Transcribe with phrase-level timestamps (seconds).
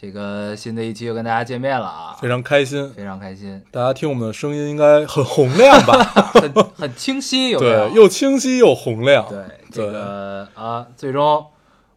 [0.00, 2.88] 这个新的一期又跟大家见面了啊，非常开心。
[2.92, 5.92] 非常开心，大家听我们的声音应该很洪亮吧？
[6.34, 7.88] 很很清晰，有没有？
[7.88, 9.26] 对，又清晰又洪亮。
[9.28, 9.40] 对
[9.72, 11.44] 这个啊，最终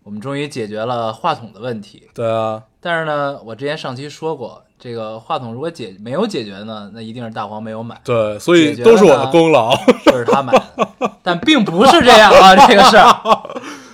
[0.01, 2.09] 我们终于解决了话筒的问题。
[2.15, 9.75] 对啊，但是呢，我之前上期说过，这个话筒如果解没有解决呢，那一定是大黄没有买，对，所以都是我的功劳。
[10.05, 11.11] 这是他买的。
[11.21, 13.15] 但并不是这样啊， 这个事儿。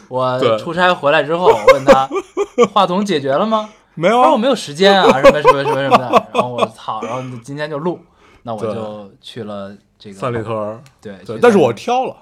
[0.08, 2.08] 我出差回来之后，我问他
[2.74, 3.70] 话筒解决了吗？
[3.98, 6.10] 没有我，没有时间啊，什么什么什么什么的。
[6.34, 8.00] 然后我操，然后今天就录，
[8.44, 10.80] 那我就去了这个三里屯儿。
[11.02, 12.16] 对，对，但是我挑了，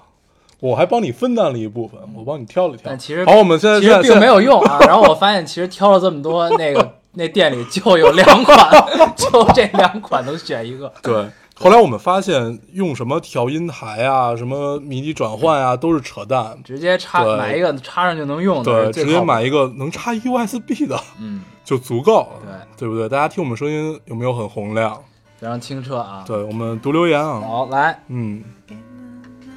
[0.58, 2.84] 我还帮你分担了一部分，我帮你挑了挑。
[2.86, 4.78] 但其实好，我们现在其实并没有用啊。
[4.88, 8.70] 然后我发现，其实挑了这么多，那个 那店里就有两款，
[9.14, 10.90] 就这两款能选一个。
[11.02, 11.28] 对。
[11.58, 16.54] 后来我们发现，用什么调音台啊，什么迷你转换啊，都是扯淡。
[16.62, 23.08] 直接插买一个插上就能用的，对，直接买一个能插 USB 的嗯，就足够了，对对不对？
[23.08, 24.96] 大家听我们声音有没有很洪亮？
[25.36, 26.22] 非常清澈啊。
[26.24, 28.40] 对我们读留言啊，好，来，嗯，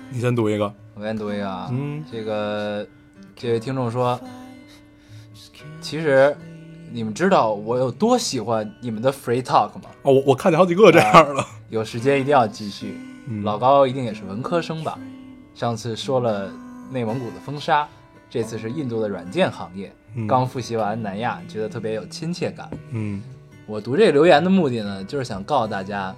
[0.10, 1.70] 你先读一个，我先读一个啊。
[1.72, 2.86] 嗯这个
[3.36, 4.20] 这位听众说，
[5.80, 6.36] 其实
[6.92, 9.84] 你们知道我有多喜欢你们的 free talk 吗？
[10.02, 12.98] 哦，我我看见好几个这样的，有时间一定要继续。
[13.28, 14.98] 嗯老高一定也是文科生吧？
[15.54, 16.50] 上次说了
[16.90, 17.88] 内蒙古的风沙，
[18.32, 19.94] 这次是印度的软件行业。
[20.16, 22.70] 嗯刚复习完南亚，觉得特别有亲切感。
[22.92, 23.22] 嗯，
[23.66, 26.16] 我读这个留言的目的呢，就是想告诉大家，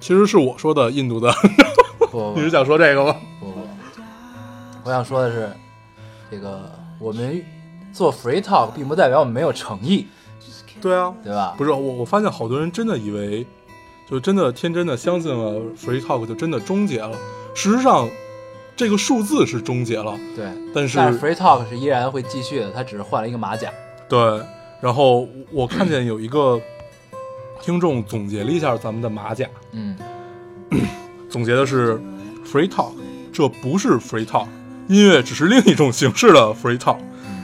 [0.00, 1.32] 其实是我说的印度的，
[2.34, 3.16] 你是想说这个吗？
[3.40, 3.60] 不不，
[4.84, 5.50] 我想说的是，
[6.30, 7.44] 这个我们
[7.92, 10.06] 做 free talk 并不代表我们没有诚意，
[10.80, 11.54] 对啊，对吧？
[11.56, 13.46] 不是我，我发现好多人真的以为，
[14.08, 17.16] 就真的天真的相信了 free talk 就真的终结了。
[17.54, 18.08] 事实上，
[18.74, 23.70] 这个数字是终结了，对，但是但是 free talk 是依然会继续的，它只是换了一个马甲。
[24.08, 24.40] 对，
[24.80, 26.60] 然后我看见有一个
[27.60, 29.96] 听众总结了一下咱们的马甲，嗯，
[31.30, 32.00] 总结的是
[32.44, 32.92] free talk，
[33.32, 34.46] 这不是 free talk，
[34.88, 36.98] 音乐只是另一种形式的 free talk。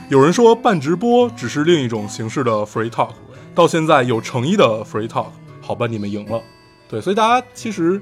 [0.09, 3.11] 有人说办直播只是另一种形式的 free talk，
[3.53, 5.27] 到现在有诚意的 free talk，
[5.61, 6.41] 好吧，你们赢了。
[6.89, 8.01] 对，所以大家其实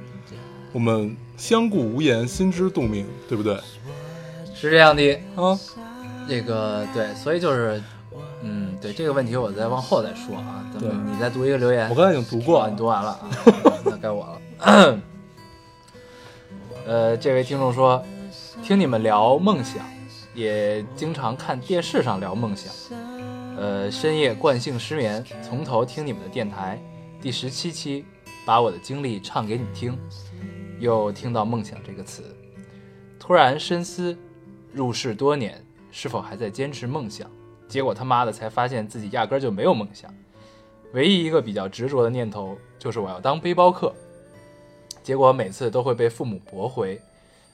[0.71, 3.57] 我们相顾无言，心知肚明，对不对？
[4.55, 5.13] 是这样的。
[5.35, 5.57] 啊，
[6.27, 7.81] 这个对，所以就是，
[8.41, 10.65] 嗯，对这个问题我再往后再说啊。
[10.73, 13.29] 咱们对你再读一个留言我，刚才已经读过你，读完了啊，
[13.85, 14.99] 那该我了。
[16.87, 18.03] 呃，这位听众说，
[18.63, 19.85] 听你们聊梦想，
[20.33, 22.73] 也经常看电视上聊梦想。
[23.57, 26.81] 呃，深夜惯性失眠，从头听你们的电台，
[27.21, 28.05] 第十七期，
[28.45, 29.97] 把我的经历唱给你听，
[30.79, 32.23] 又听到梦想这个词，
[33.19, 34.17] 突然深思，
[34.73, 37.29] 入世多年，是否还在坚持梦想？
[37.67, 40.13] 结果他妈的才发现自己压根儿就没有梦想。
[40.93, 43.93] 唯一一个比较执着的念头就是我要当背包客，
[45.03, 47.01] 结果每次都会被父母驳回。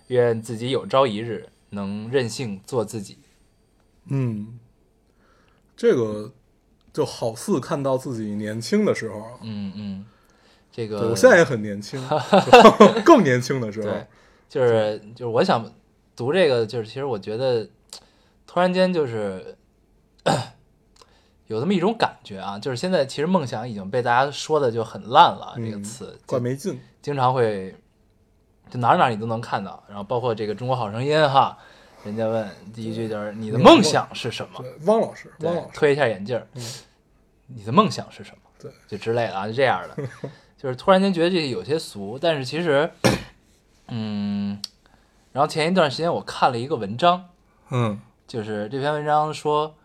[0.07, 3.17] 愿自己有朝一日能任性做自己。
[4.07, 4.59] 嗯，
[5.77, 6.31] 这个
[6.91, 10.05] 就好似看到自己年轻的时候啊，嗯嗯，
[10.75, 14.07] 这个对我现在也很年轻，就 更年轻的时候，对，
[14.49, 15.71] 就是就是我想
[16.15, 17.69] 读这个，就是其实我觉得
[18.47, 19.55] 突然间就是
[21.45, 26.79] 有这么一种感觉啊，就是现在其实梦想已经被大家说的就很烂了，这个嗯词怪没劲。
[27.03, 27.75] 经常会
[28.71, 31.55] 就哪儿哪儿你都能看到，然后包括这个《中国好声音》哈，
[32.03, 34.59] 人家问第一句就是你的梦想是什么？
[34.59, 36.47] 对，汪老师，汪对老，师，推一下眼镜儿，
[37.47, 38.37] 你的梦想是什么？
[38.57, 40.03] 对，就之类的啊，就这样的，
[40.63, 42.89] 就是突然间觉得这个有些俗，但是其实，
[43.89, 44.57] 嗯，
[45.33, 47.29] 然后前一段时间我看了一个文章，
[47.69, 47.99] 嗯。
[48.25, 49.75] 就是这篇文章说，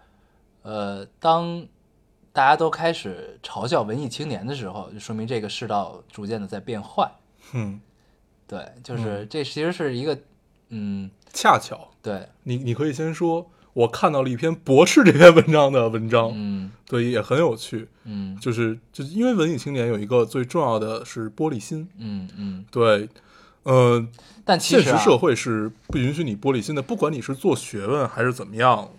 [0.63, 1.67] 呃，当
[2.33, 7.11] 大家都开始嘲笑文艺青年的时候，就说明这个世道逐渐的在变坏。
[7.53, 7.81] 嗯，
[8.47, 10.17] 对，就是这其实是一个，
[10.69, 17.87] 嗯，恰巧对，你你可以先说，我看到了一篇博士这篇文章的文章，嗯对，也很有趣。
[18.03, 23.09] 嗯就是就因为文艺青年有一个最重要的是玻璃心，嗯嗯，对，
[23.63, 24.05] 呃，
[24.45, 28.91] 但其实、啊、现实社会是不允许你玻璃心的，不管你是做学问还是怎么样，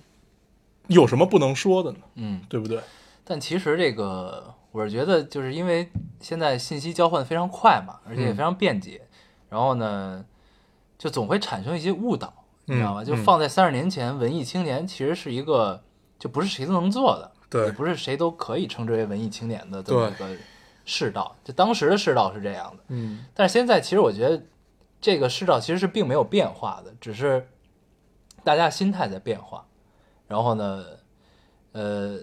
[0.88, 1.98] 有什么不能说的呢？
[2.16, 2.80] 嗯，对不对？
[3.26, 5.90] 但其实这个我是觉得，就是因为
[6.22, 9.02] 现在信息交换非常快嘛，而且也嗯非常便捷，
[9.50, 10.24] 然后呢，
[10.98, 12.39] 就总会产生一些误导，
[12.70, 13.04] 你知道吧？
[13.04, 15.84] 嗯就放在三十年前，文艺青年其实是一个
[16.20, 20.38] 就不是谁都能做的，对也不是谁都可以称之为文艺青年的这么一个
[20.86, 21.36] 世道。
[21.44, 24.42] 就当时的世道是这样的，嗯但是现在其实我觉得
[25.02, 27.48] 这个世道其实是并没有变化的，只是
[28.44, 29.66] 大家心态在变化。
[30.28, 30.86] 然后呢，
[31.72, 32.20] 呃，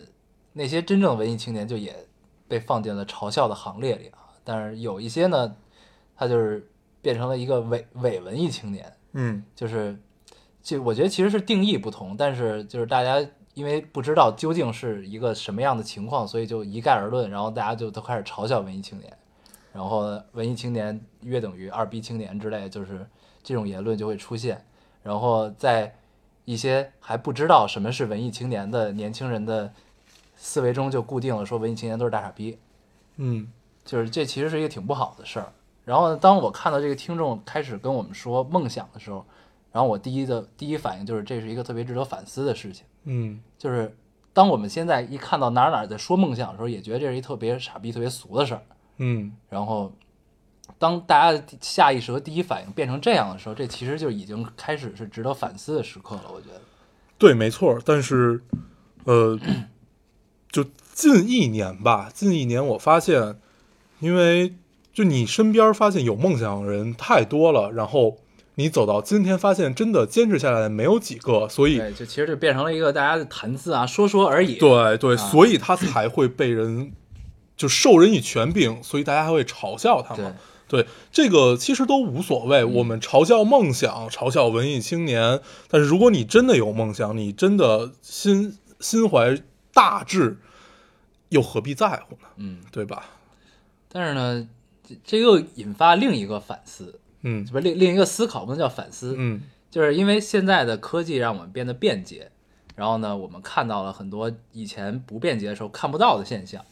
[0.53, 2.07] 那些真正的文艺青年就也
[2.47, 4.19] 被放进了嘲笑的行列里啊。
[4.45, 5.57] 但是有一些呢，
[6.17, 6.71] 他就是
[7.03, 9.99] 变成了一个伪伪文艺青年，嗯就是
[10.67, 13.25] 就我觉得其实是定义不同，但是就是大家
[13.55, 19.17] 因为不知道究竟是一个什么样的情况，所以就一概而论，然后大家就都开始嘲笑文艺青年，
[19.73, 23.07] 然后文艺青年约等于二逼青年之类，就是
[23.45, 24.67] 这种言论就会出现，
[25.05, 25.95] 然后在
[26.45, 29.73] 一些还不知道什么是文艺青年的年轻人的
[30.35, 32.59] 思维中就固定了说文艺青年都是大傻逼，
[33.19, 33.49] 嗯。
[33.85, 35.53] 就是这其实是一个挺不好的事儿。
[35.85, 39.25] 然后，当我看到这个听众开始跟我们说梦想的时候，
[39.77, 42.87] 然后我第一的第一反应就是这是一个特别值得反思的事情。
[43.05, 43.95] 嗯就是
[44.33, 48.63] 当我们现在一看到哪儿哪儿在说梦想的时候，也觉得这是一特别傻逼、特别俗的事儿。
[48.97, 49.93] 嗯然后，
[50.79, 56.25] 当大家下意识和第一反应变成这样的时候，这其实就已经开始是值得反思的时刻了。
[56.33, 56.63] 我觉得，
[57.19, 57.79] 对，没错。
[57.85, 58.43] 但是，
[59.05, 59.39] 呃，
[60.51, 60.65] 就
[60.95, 63.39] 近一年吧，近一年我发现，
[64.01, 64.55] 因为
[64.95, 68.17] 就你身边发现有梦想的人太多了，然后
[68.57, 74.55] 你走到今天，发现真的坚持下来的没有几个，所以，就其实就变成了一个大家的谈资啊，说说而已。
[74.55, 76.93] 对对，啊所以他才会被人
[77.57, 80.35] 就授人以权柄，所以大家还会嘲笑他对嘛。
[80.69, 82.65] 对，这个其实都无所谓。
[82.65, 89.39] 我们嘲笑梦想，嘲笑文艺青年，但是如果你真的有梦想，你真的心心怀
[89.73, 90.39] 大志，
[91.29, 92.29] 又何必在乎呢？
[92.39, 93.05] 嗯，对吧？
[93.89, 94.49] 但是呢，
[94.83, 96.99] 这这又引发另一个反思，
[97.29, 102.31] 嗯不是另另一个思考，不能叫反思，嗯就是因为现在的科技让我们变得便捷，
[102.77, 106.65] 然后呢，我们看到了很多以前不便捷的时候看不到的现象。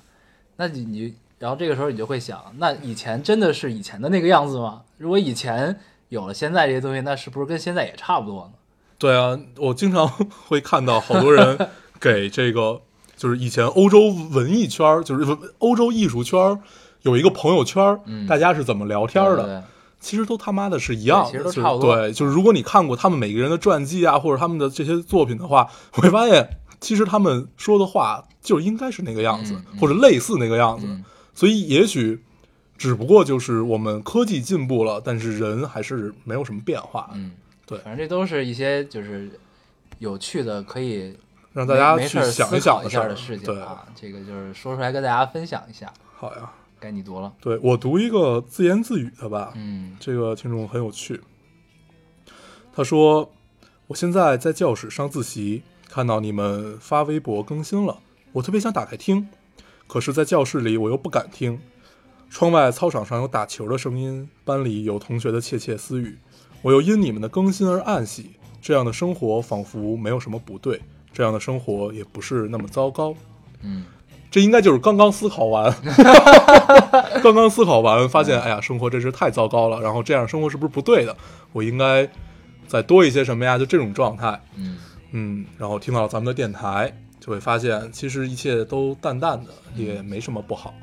[0.56, 4.82] 那你你，然后这个时候你就会想，那以前真的是以前的那个样子吗？
[4.96, 5.78] 如果以前
[6.08, 8.52] 有了现在这些东西，那是不是跟现在也差不多呢？
[8.96, 10.08] 对啊，我经常
[10.46, 11.58] 会看到好多人
[12.00, 12.80] 给这个，
[13.16, 16.60] 就是以前欧洲文艺圈儿，就是欧洲艺术圈儿
[17.02, 19.36] 有一个朋友圈大家是怎么聊天的？
[19.36, 19.62] 对对对
[20.04, 26.46] 其实都他妈的是一样的，对其实都就是差不多对，就是如果你看过他们每个人的传记啊，或者他们的这些作品的话，会发现
[26.78, 30.86] 其实他们说的话就应该是那个样子，或者类似那个样子。
[30.86, 31.02] 嗯
[31.36, 32.22] 所以也许
[32.78, 37.32] 只不过就是我们科技进步了，但是人还是没有什么变化，嗯，
[37.66, 39.28] 对反正这都是一些就是
[39.98, 41.12] 有趣的，可以
[41.52, 43.84] 让大家去想一想事儿考一下的事情，啊。
[43.96, 45.92] 这个就是说出来跟大家分享一下。
[46.16, 46.52] 好呀。
[46.84, 51.18] 该你读了，对我读一个自言自语的吧，嗯这个听众很有趣。
[52.74, 53.32] 他说
[53.88, 57.98] ：“我现在在教室上自习，看到你们发微博更新了，
[58.32, 59.26] 我特别想打开听，
[59.86, 61.58] 可是，在教室里我又不敢听。
[62.28, 66.18] 窗外操场上有打球的声音，班里有同学的窃窃私语，
[66.60, 68.32] 我又因你们的更新而暗喜。
[68.60, 70.82] 这样的生活仿佛没有什么不对，
[71.12, 73.14] 这样的生活也不是那么糟糕。
[73.62, 73.84] 嗯，
[74.34, 75.72] 这应该就是刚刚思考完，
[77.22, 79.80] 刚刚思考完，发现哎呀，生活真是太糟糕了。
[79.80, 81.16] 然后这样生活是不是不对的？
[81.52, 82.08] 我应该
[82.66, 83.56] 再多一些什么呀？
[83.56, 84.76] 就这种状态，嗯
[85.12, 85.46] 嗯。
[85.56, 90.74] 然后听到咱们的电台，就会发现其实一切都淡淡的，也没什么不好，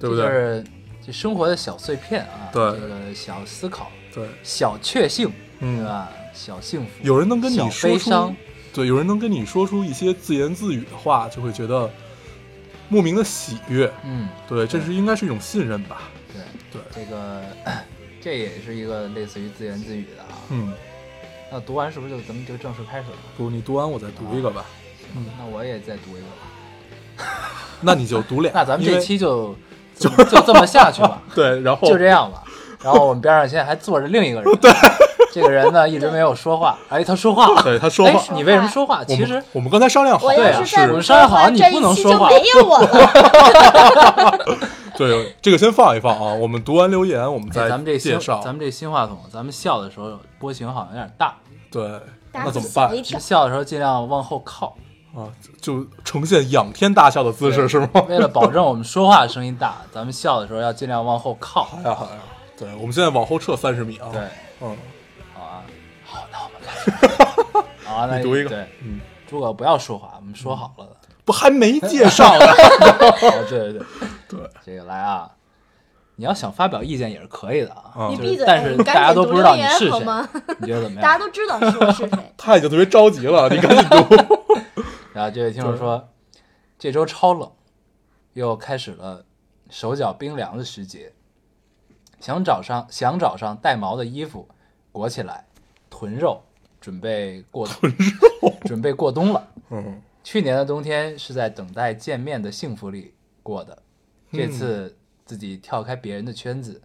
[0.00, 0.24] 对不对？
[0.24, 0.64] 就是
[1.04, 5.30] 这生活的小碎片啊，对这个小思考、对，小确幸，
[5.60, 6.08] 嗯对吧？
[6.32, 8.36] 小幸福，有人能跟你小说出悲伤，
[8.76, 11.90] 对，有人能跟你说出一些自言自语的话，就会觉得
[12.90, 13.90] 莫名的喜悦。
[14.04, 16.02] 嗯，对，这是应该是一种信任吧？
[16.30, 17.42] 对对，这个
[18.20, 20.28] 这也是一个类似于自言自语的啊。
[20.50, 20.74] 嗯，
[21.50, 23.16] 那读完是不是就咱们就正式开始了？
[23.38, 24.66] 不，你读完我再读一个吧。
[25.16, 27.24] 嗯那我也再读一个吧。
[27.80, 28.52] 那你就读俩。
[28.54, 29.56] 那咱们这期就
[29.98, 32.44] 就就这么下去吧， 对，然后就这样吧。
[32.82, 34.70] 然后我们边上现在还坐着另一个人，对，
[35.36, 36.78] 这个人呢一直没有说话。
[36.88, 37.62] 哎，他说话了。
[37.62, 39.04] 对他说哎话，，你为什么说话？
[39.04, 44.38] 其实我们刚才商量好我了呀，要是我们商量好了你不能说话没有我了。
[44.96, 46.32] 对这个先放一放啊。
[46.32, 48.40] 我们读完留言，我们哎再咱们这新介绍。
[48.42, 51.34] 咱们这新话筒，咱们笑的时候波形好像有点大，
[51.70, 52.00] 对，
[52.32, 54.74] 那怎么办笑的时候尽量往后靠，
[55.14, 55.28] 啊？
[55.60, 57.88] 就呈现仰天大笑的姿势是吗？
[58.08, 61.64] 为了保证我们说话声音大，咱们笑的时候要尽量往后靠。
[61.64, 62.12] 好呀好呀。
[62.58, 64.08] 对，我们现在往后撤三十米啊。
[64.10, 64.22] 对，，
[64.62, 64.74] 嗯
[66.90, 67.86] 好，那我们开始。
[67.86, 70.96] 好啊，那你读一个对，嗯，诸葛不要说话，我们说好了的。
[71.24, 72.46] 不还没介绍呢。
[72.46, 73.82] 哦，对对对
[74.28, 75.30] 对，这个来啊，
[76.16, 78.10] 你要想发表意见也是可以的啊，
[78.46, 80.28] 但是大你赶紧家都不知道读留言你是谁，好吗？
[80.60, 81.20] 你觉得怎么样大家样？
[81.20, 82.10] 都知道是我是谁。
[82.38, 84.16] 他已经特别着急了，你赶紧读。
[85.12, 86.08] 然后这位听众说，
[86.78, 87.50] 这周超冷，
[88.34, 89.24] 又开始了
[89.68, 91.12] 手脚冰凉的时节，
[92.20, 94.48] 想找上想找上带毛的衣服
[94.92, 95.46] 裹起来，
[95.90, 96.42] 囤肉，
[96.86, 97.92] 准备过 囤
[98.40, 99.52] 肉，准备过冬了。
[99.70, 103.12] 嗯，去年的冬天是在等待见面的幸福里
[103.42, 103.82] 过的，
[104.30, 106.80] 这次自己跳开别人的圈子，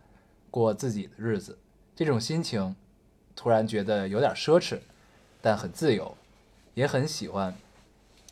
[0.50, 1.60] 过自己的日子，
[1.96, 2.75] 这种心情
[3.36, 4.79] 突然觉得有点奢侈，
[5.39, 6.17] 但很自由，
[6.74, 7.55] 也很喜欢，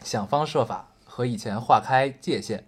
[0.04, 2.66] 想方设法和以前划开界限，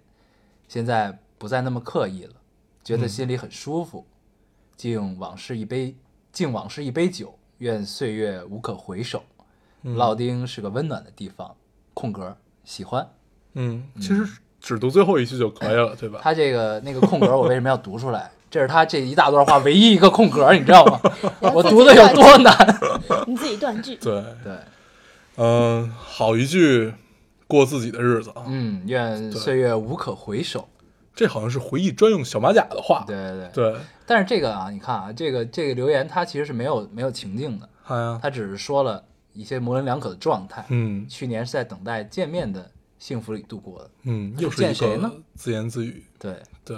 [0.68, 2.36] 现在不再那么刻意了，
[2.84, 4.06] 觉得心里很舒服。
[4.76, 5.96] 敬往事一杯，
[6.30, 9.22] 敬往事一杯酒，愿岁月无可回首。
[9.82, 11.54] 老丁是个温暖的地方，
[11.94, 13.08] 空格喜欢。
[13.54, 14.26] 嗯，其实
[14.60, 16.18] 只读最后一句就可以了，对吧？
[16.20, 18.32] 他这个那个空格，我为什么要读出来？
[18.50, 21.00] 这是他这一大段话唯一一个空格，你知道吗？
[21.54, 22.52] 我读的有多难？
[23.28, 23.94] 你自己断句。
[23.94, 24.52] 对， 对，
[25.36, 26.92] 嗯，好一句，
[27.46, 28.42] 过自己的日子啊。
[28.48, 30.68] 嗯，愿岁月无可回首。
[31.14, 33.04] 这好像是回忆专用小马甲的话。
[33.06, 33.72] 对对对。
[33.72, 40.64] 对，但是这个啊，你看啊，这个这个留言它其实是没有没有情境的，哎，它只是说了一些模棱两可的状态。
[40.68, 43.90] 嗯去年是在等待见面的幸福里度过的。
[44.04, 46.04] 嗯，又是见谁呢自言自语。
[46.18, 46.76] 对对，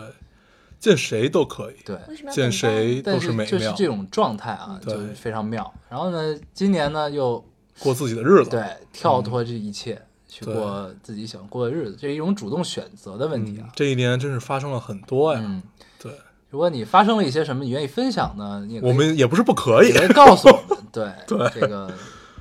[0.80, 1.96] 见谁都可以，对。
[2.30, 3.46] 见谁都是美妙。
[3.46, 5.72] 就是这种状态啊，就是非常妙。
[5.88, 7.44] 然后呢，今年呢又
[7.78, 8.50] 过自己的日子。
[8.50, 10.00] 对跳脱这一切，
[10.34, 13.66] 去过自己想过的日子，这是一种主动选择的问题啊，。
[13.68, 15.40] 嗯这一年真是发生了很多呀。
[15.40, 15.62] 嗯，
[16.00, 16.12] 对，
[16.50, 18.64] 如果你发生了一些什么，你愿意分享呢？
[18.66, 19.92] 你我们也不是不可以。
[19.92, 20.84] 可以告诉我们。
[20.90, 21.88] 对 对这个，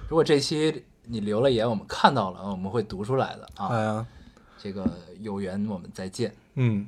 [0.10, 3.68] 如果这期你留了言，我们看到了，我们会读出来的啊。
[3.68, 4.06] 哎呀，
[4.58, 4.84] 这个
[5.20, 6.34] 有缘我们再见。
[6.56, 6.88] 嗯，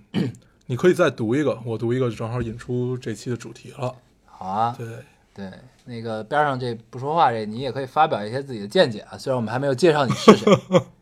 [0.66, 3.94] 你可以再读一个，我读一个，正好引出这期的主题了。
[4.26, 4.88] 好啊，对，
[5.34, 5.52] 对，
[5.86, 9.18] 那个边上这不说话这，你也可以发表一些自己的见解啊。
[9.18, 10.46] 虽然我们还没有介绍你是谁，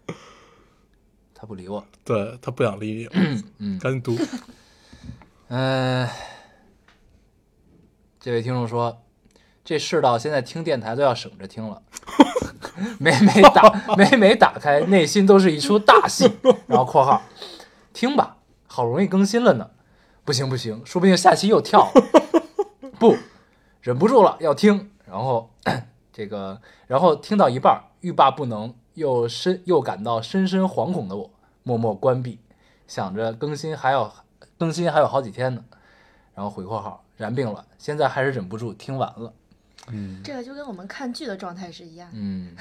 [1.44, 1.84] 他不理我。
[2.06, 4.18] 对他不想理你，嗯赶紧读。
[5.50, 6.08] 嗯、
[8.18, 9.04] 这位听众说，
[9.62, 11.82] 这世道现在听电台都要省着听了，
[12.98, 16.32] 每每打每每打开，内心都是一出大戏。
[16.66, 17.22] 然后括号，
[17.92, 19.72] 听吧，好容易更新了呢，
[20.24, 22.90] 不行不行，说不定下期又跳了。
[22.98, 23.18] 不，
[23.82, 24.92] 忍不住了要听。
[25.06, 25.52] 然后
[26.14, 31.30] 这个，然后听到一半，欲罢不能，又深又感到深深惶恐的我，
[31.64, 32.40] 默默关闭，
[32.88, 34.14] 想着更新还要
[34.58, 35.64] 更新还有好几天呢。
[36.36, 39.34] 然后回括号，然并卵，现在还是忍不住听完了。
[39.90, 42.18] 嗯这个就跟我们看剧的状态是一样的。
[42.20, 42.56] 嗯，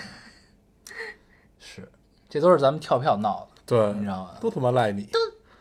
[1.59, 1.91] 是，
[2.29, 4.35] 这都是咱们跳票闹的，对你知，道吗？
[4.41, 5.09] 都他妈赖你。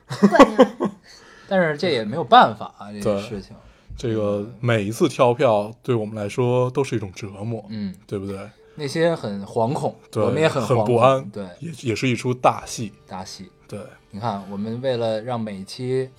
[0.08, 0.90] 怪你
[1.48, 3.56] 但是这也没有办法啊，这个事情。
[3.96, 8.50] 这个每一次跳票对我们来说都是一种折磨，嗯，对不对？
[8.76, 12.92] 内心很惶恐，对，我们也很惶恐不安，对，也也是一出大戏。
[13.08, 13.52] 大戏。
[13.68, 16.10] 对，你看，我们为了让每一期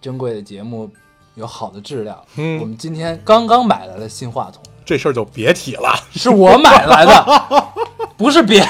[0.00, 0.90] 珍贵的节目
[1.34, 5.94] 有好的质量，嗯我们今天刚刚买来了新话筒，这事儿就别提了。
[6.12, 7.64] 是我买来的，
[8.16, 8.68] 不是别人。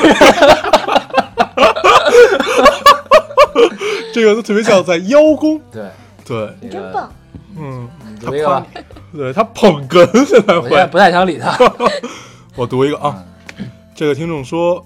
[4.12, 5.61] 这个特别像在邀功。
[5.73, 5.90] 对，
[6.25, 7.12] 对，这个真棒，
[7.59, 8.66] 嗯，你读一个吧，
[9.12, 10.61] 对他捧哏现在会。
[10.61, 11.57] 我现在不太想理他。
[12.56, 13.25] 我读一个啊，
[13.58, 14.84] 嗯这个听众说，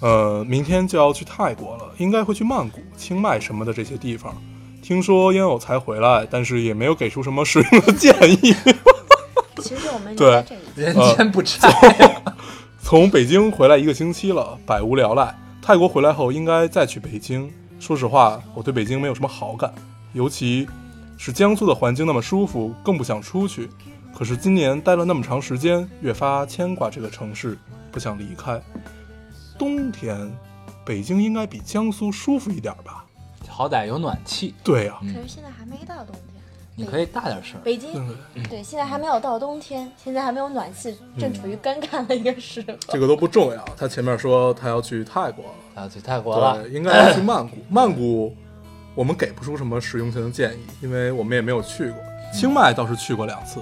[0.00, 4.36] 呃，明天就要去泰国了，应该会去曼谷、清迈什么的这些地方。
[4.80, 8.54] 听说烟偶才回来，但是也没有给出什么实用的建议。
[9.58, 10.44] 其实我们 对。
[10.74, 11.68] 人间不拆。
[12.80, 15.36] 从北京回来一个星期了，百无聊赖。
[15.60, 17.50] 泰国回来后应该再去北京。
[17.78, 19.72] 说实话，我对北京没有什么好感，
[20.12, 20.68] 尤其
[21.18, 23.68] 是江苏的环境那么舒服，更不想出去。
[24.22, 27.58] 可是今年待了那么长时间，越发牵挂这个城市，
[27.90, 28.62] 不想离开。
[29.58, 30.30] 冬天，
[30.86, 33.04] 北京应该比江苏舒服一点吧？
[33.48, 36.40] 好歹有暖气，对呀、可是现在还没到冬天。
[36.76, 37.60] 你可以大点声。
[37.64, 42.74] 北京嗯，对，现在还没有到冬天，现在还没有暖气，正处于尴尬的一个时候。
[42.90, 43.64] 这个都不重要。
[43.76, 47.56] 他前面说他要去泰国了，要，去泰国了，对，应该要去曼谷。
[47.68, 48.36] 曼谷，
[48.94, 51.98] 我们给不出什么实用性的建议，因为我们也没有去过。
[52.32, 53.60] 清迈倒是去过两次，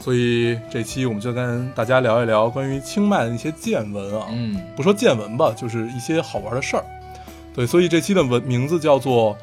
[0.00, 4.26] 所以这期我们就跟大家聊一聊关于清迈的一些见闻啊。
[4.30, 6.84] 嗯，不说见闻吧，就是一些好玩的事儿。
[7.54, 9.36] 对，所以这期的文名字叫做，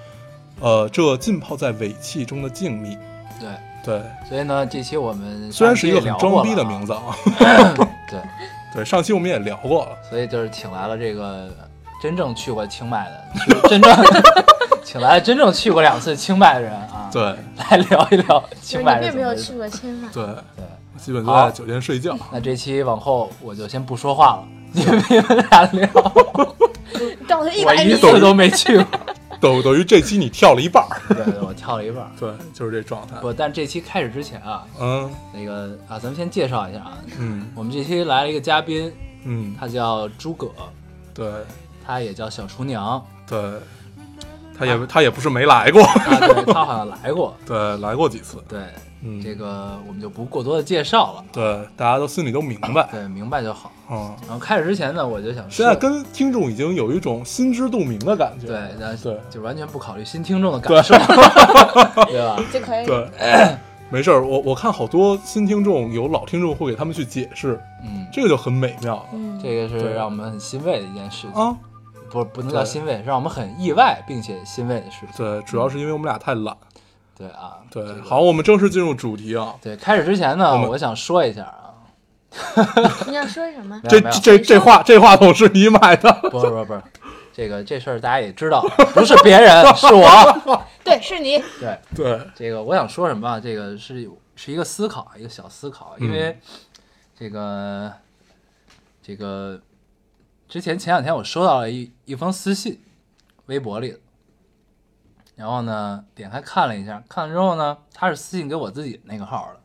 [0.60, 2.98] 呃，这浸泡在尾气中的静谧。
[3.40, 3.50] 对。
[3.86, 7.16] 对，所以呢，这期我们虽然是一个很装逼的名字，字啊。
[8.12, 8.20] 对，
[8.74, 9.92] 对，上期我们也聊过了。
[10.10, 11.50] 所以就是请来了这个
[12.02, 13.90] 真正去过清迈的，去真正
[14.88, 17.22] 请来真正去过两次清迈的人啊，对
[17.60, 20.26] 来聊一聊就是清迈你并没有去过清迈，对，
[20.56, 20.66] 对。
[20.98, 22.18] 基本都在酒店睡觉。
[22.32, 25.88] 那这期往后我就先不说话了，你们你们俩聊，
[27.28, 28.86] 告诉一我一，次都没去过。
[29.40, 31.14] 等等于这期你跳了一半儿。
[31.14, 32.10] 对对，我跳了一半儿。
[32.18, 33.18] 对，就是这状态。
[33.18, 38.92] 不，但这期开始之前啊，嗯那个啊，咱们先介绍一下啊，嗯我们这期来了一个嘉宾，
[39.26, 40.48] 嗯，他叫诸葛，
[41.14, 41.30] 对
[41.86, 43.38] 他也叫小厨娘对，
[44.58, 47.36] 他也他也不是没来过，啊，对他好像来过。
[47.46, 48.38] 对，来过几次。
[48.48, 48.60] 对，
[49.04, 52.88] 嗯，这个我们就不过多的介绍了，对，大家都心里都明白。
[52.92, 53.72] 对，明白就好。
[53.90, 58.48] 嗯，然后开始之前呢，我就想说，现在跟听众已经有一种心知肚明的感觉。
[58.48, 60.94] 对，那对就完全不考虑新听众的感受，
[62.06, 62.42] 对 吧？
[62.52, 62.86] 就可以。
[62.86, 63.08] 对，
[63.90, 64.26] 没事儿。
[64.26, 71.56] 我我看好多新听众有老听众会给他们去解释，嗯，这个就很美妙嗯，这个是让我们很欣慰的一件事情，啊。
[72.12, 75.10] 不不能叫欣慰，让我们很意外并且欣慰的事情。
[75.18, 76.56] 对，主要是因为我们俩太懒。
[77.18, 79.56] 对啊，对这，个好，我们正式进入主题啊。
[79.62, 81.74] 对，开始之前呢，我我想说一下啊，
[83.08, 83.82] 你要说什么？
[83.90, 86.12] 这这这话这话筒是你买的？
[86.30, 86.82] 不是不是不是，
[87.34, 88.62] 这个这事儿大家也知道，
[88.94, 90.64] 不是别人，是我。
[90.84, 91.44] 对，是你。
[91.60, 93.40] 对，对，这个我想说什么啊？
[93.40, 96.42] 这个是是一个思考，一个小思考，因为嗯
[97.18, 97.92] 这个
[99.02, 99.60] 这个
[100.48, 102.82] 之前前两天我收到了一一封私信，
[103.48, 104.00] 微博里的，
[105.36, 109.60] 然后呢点开看了一下，看了之后呢，他是私信给我自己那个号的，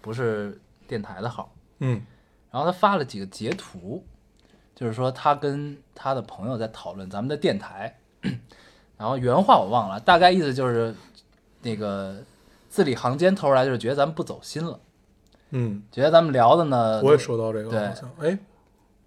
[0.00, 1.52] 不是电台的号。
[1.78, 2.02] 嗯。
[2.50, 4.02] 然后他发了几个截图，
[4.74, 7.98] 就是说他跟他的朋友在讨论咱们的电台，
[8.96, 10.94] 然后原话我忘了，大概意思就是
[11.60, 12.16] 那个
[12.70, 14.80] 字里行间透出来，就是觉得咱们不走心了，
[15.50, 17.88] 嗯，觉得咱们聊的呢，我也收到这个，对。
[17.88, 18.10] 好像。
[18.20, 18.38] 哎，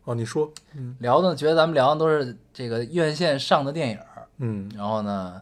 [0.09, 0.95] 哦，你说，嗯。
[0.99, 3.99] 聊的，觉得咱们聊的都是这个院线上的电影，
[4.39, 4.67] 嗯。
[4.75, 5.39] 然后呢，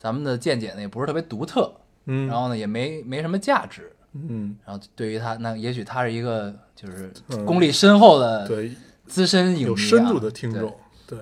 [0.00, 1.72] 咱们的见解呢也不是特别独特，
[2.06, 7.46] 嗯，然后呢也没没什么价值，嗯，然后对于他，那也许他是一个就是嗯。
[7.46, 8.74] 功力深厚的对，
[9.06, 11.18] 资深影迷、啊，有深度的听对众，对，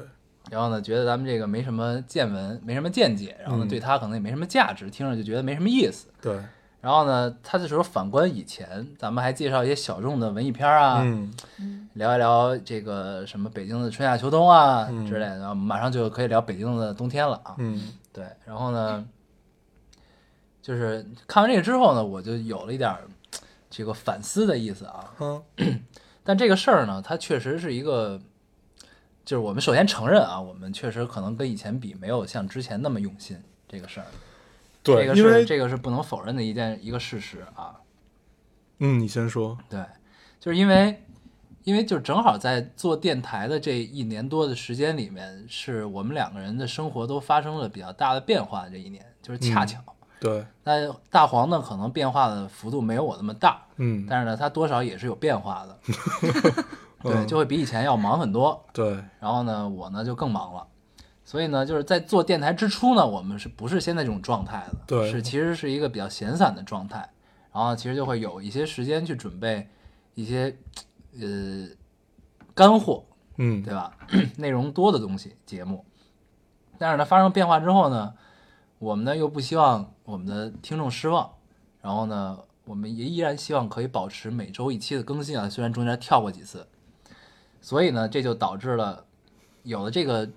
[0.50, 3.68] 然后呢，觉得咱们这个没什么见闻，没什么见解，然后呢，嗯。
[3.68, 6.06] 对他可能也没什么价值，听着就觉得没什么意思。
[6.22, 6.38] 对，
[6.86, 17.56] 然后呢，他这时候反观以前，咱们还介绍一些小众的文艺片啊，嗯聊一聊这个什么北京的春夏秋冬啊、嗯之类的，马上就可以聊北京的冬天了啊。
[17.58, 19.04] 嗯对，然后呢，
[20.62, 22.96] 就是看完这个之后呢，我就有了一点
[23.68, 25.12] 这个反思的意思啊。
[25.18, 25.42] 嗯
[26.22, 28.20] 但这个事儿呢，它确实是一个，
[29.24, 33.36] 就是我们首先承认啊，我们确实可能跟以前比，没有像之前那么用心。
[33.68, 34.06] 这个事儿，
[34.94, 37.74] 对，这个是这个是不能否认的一件一个事实啊。
[38.78, 39.84] 嗯，你先说，对，
[40.38, 41.02] 就是因为，
[41.64, 49.80] 因为就正好在做电台的这一年多的时间里面，是我们两个人的生活都发生了比较大的变化这一年，就是恰嗯巧。
[50.18, 55.78] 对，那大黄呢，可能变化的幅度没有我那么大，嗯，但是呢，他多少也是有变化的。
[57.02, 58.64] 对，嗯就会比以前要忙很多。
[58.72, 60.66] 对，然后呢，我呢就更忙了。
[61.26, 64.78] 所以呢，就是在做电台之初呢，我们是不是现在这种状态的？
[64.86, 67.10] 对是其实是一个比较闲散的状态。
[67.52, 69.68] 然后其实就会有一些时间去准备
[70.14, 70.56] 一些
[71.18, 71.66] 呃
[72.54, 73.04] 干货，
[73.38, 73.96] 嗯对吧？
[74.38, 75.84] 内容多的东西节目。
[76.78, 78.14] 但是呢，发生变化之后呢，
[78.78, 81.28] 我们呢又不希望我们的听众失望，
[81.80, 86.68] 然后呢，我们也依然希望可以保持每周一期的更新啊，虽然中间跳过几次。
[87.60, 89.06] 所以呢，这就导致了
[89.64, 90.28] 有了这个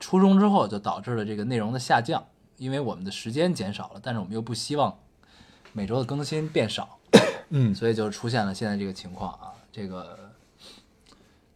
[0.00, 4.98] 初中之后，就导致了这个内容的下降，因为我们的时间减少了，但是我们又不希望
[5.72, 6.98] 每周的更新变少，
[7.50, 9.52] 嗯所以就出现了现在这个情况啊。
[9.70, 10.18] 这个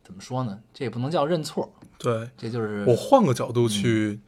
[0.05, 0.61] 怎么说呢？
[0.73, 4.21] 这也不能叫认错，对，这就是我换个角度去，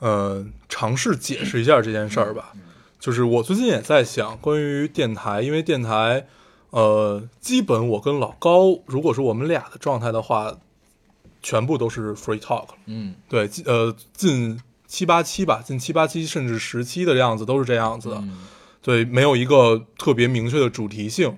[0.00, 2.52] 呃，尝试解释一下这件事儿吧。
[2.98, 6.26] 就是我最近也在想关于电台，因为电台，
[6.70, 10.58] 呃，基本我跟老高，如果说我们俩的状态的话，
[11.42, 12.68] 全部都是 free talk。
[12.86, 18.16] 嗯对，呃，近七八期吧，近七八期甚至十期的样子都是这样子的。
[18.16, 18.38] 嗯
[18.82, 21.36] 对，没有一个特别明确的主题性。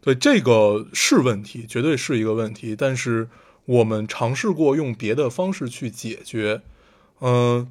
[0.00, 2.74] 对，这个是问题，绝对是一个问题。
[2.76, 3.28] 但是
[3.66, 6.62] 我们尝试过用别的方式去解决。
[7.20, 7.70] 嗯、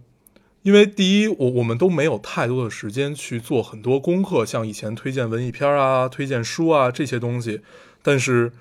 [0.64, 7.62] 因为第一，我我们都没有太多的时间去做很多功课，像以前推荐文艺片啊、推荐书啊这些东西。
[8.02, 8.54] 但是，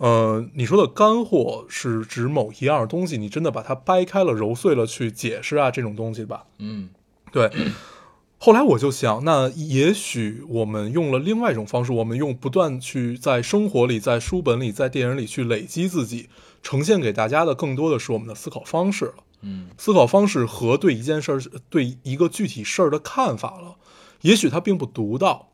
[0.00, 6.46] 呃，你说的干货是指某一样东西，你真的把它掰开了、揉碎了去解释啊，这种东西吧？
[6.56, 6.88] 嗯
[7.30, 7.50] 对，
[8.38, 16.30] 后来我就想，那也许我们用了另外一种方式，我们用不断去在生活里、在书本里、在电影里去累积自己，
[16.62, 19.14] 呈现给大家的更多的是我们的思考方式了。
[19.42, 23.76] 嗯思考方式和对一件事儿、对一个具体事儿的看法了。
[24.22, 25.50] 也许它并不独到，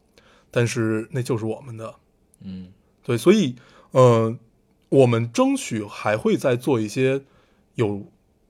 [0.52, 1.96] 但是那就是我们的。
[2.44, 2.68] 嗯
[3.02, 3.54] 对，所以，
[3.96, 4.36] 呃，
[4.90, 7.22] 我们争取还会再做一些
[7.76, 8.02] 有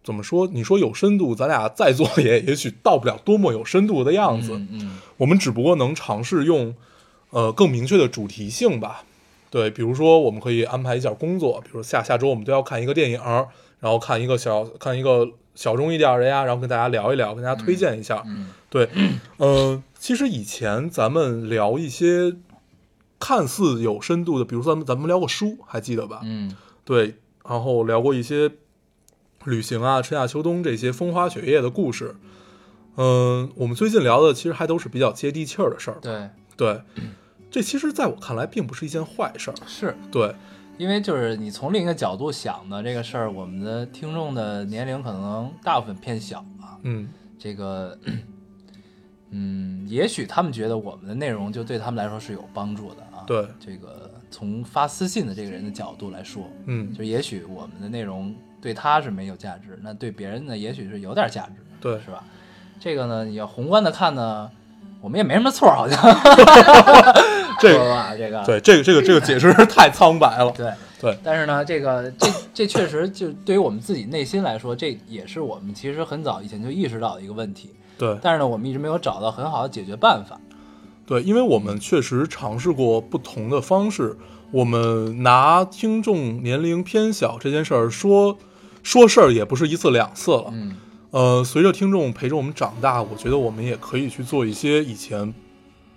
[0.03, 0.49] 怎么说？
[0.49, 4.55] 你说有深度，咱俩再做也 也许到不了多么有深度的样子。
[4.55, 6.75] 嗯嗯我们只不过能尝试用，
[7.31, 9.05] 呃，更明确的主题性吧。
[9.49, 13.21] 对，比如说我们可以安排一下工作，比如下下周我们都要看一个电影，
[13.79, 18.25] 然后看一个小看一个小众一点的呀，然后跟大家聊一聊，跟大家推荐一下。
[18.27, 18.89] 嗯对，
[19.37, 22.35] 呃，其实以前咱们聊一些
[23.19, 26.21] 看似有深度的，比如说咱们咱们聊过书，还记得吧？
[26.25, 27.17] 嗯对，
[27.49, 28.53] 然后聊过一些
[29.45, 32.17] 旅行啊、春夏秋冬这些风花雪月的故事。
[32.97, 35.99] 嗯、我们最近聊的其实还都是比较接地气儿的事儿。
[36.01, 36.81] 对，对，
[37.51, 39.55] 这其实在我看来并不是一件坏事儿。
[39.67, 40.35] 是对，
[40.79, 47.99] 因为就是你从另一个角度想的这个事儿，我们的听众的年龄可能大部分偏小啊，嗯，这个，
[49.39, 53.21] 嗯，也许他们觉得我们的内容就对他们来说是有帮助的啊。
[53.27, 62.25] 对这个从发私信的这个人的角度来说，嗯，就也许我们的内容对他是没有价值，那对别人呢，也许是有点价值，对是吧？
[62.81, 64.51] 这个呢，你要宏观的看呢，
[65.01, 66.01] 我们也没什么错，好像
[67.61, 70.51] 这个 吧，这个对这个这个这个解释太苍白了。
[70.53, 77.75] 对对但是呢，这个这这确实就对于我们自己内心来说，这也是我们其实很早以前就意识到的一个问题。
[77.99, 80.39] 对但是呢，我们一直没有找到很好的解决办法。
[81.07, 84.17] 对，因为我们确实尝试过不同的方式，
[84.51, 88.37] 我们拿听众年龄偏小这件事儿说
[88.83, 90.47] 说事儿也不是一次两次了。
[90.53, 90.77] 嗯
[91.13, 95.33] 呃，随着听众陪着我们长大，我觉得我们也可以去做一些以前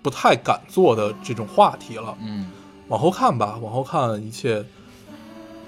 [0.00, 2.16] 不太敢做的这种话题了。
[2.22, 2.48] 嗯，
[2.88, 4.64] 往后看吧，往后看一切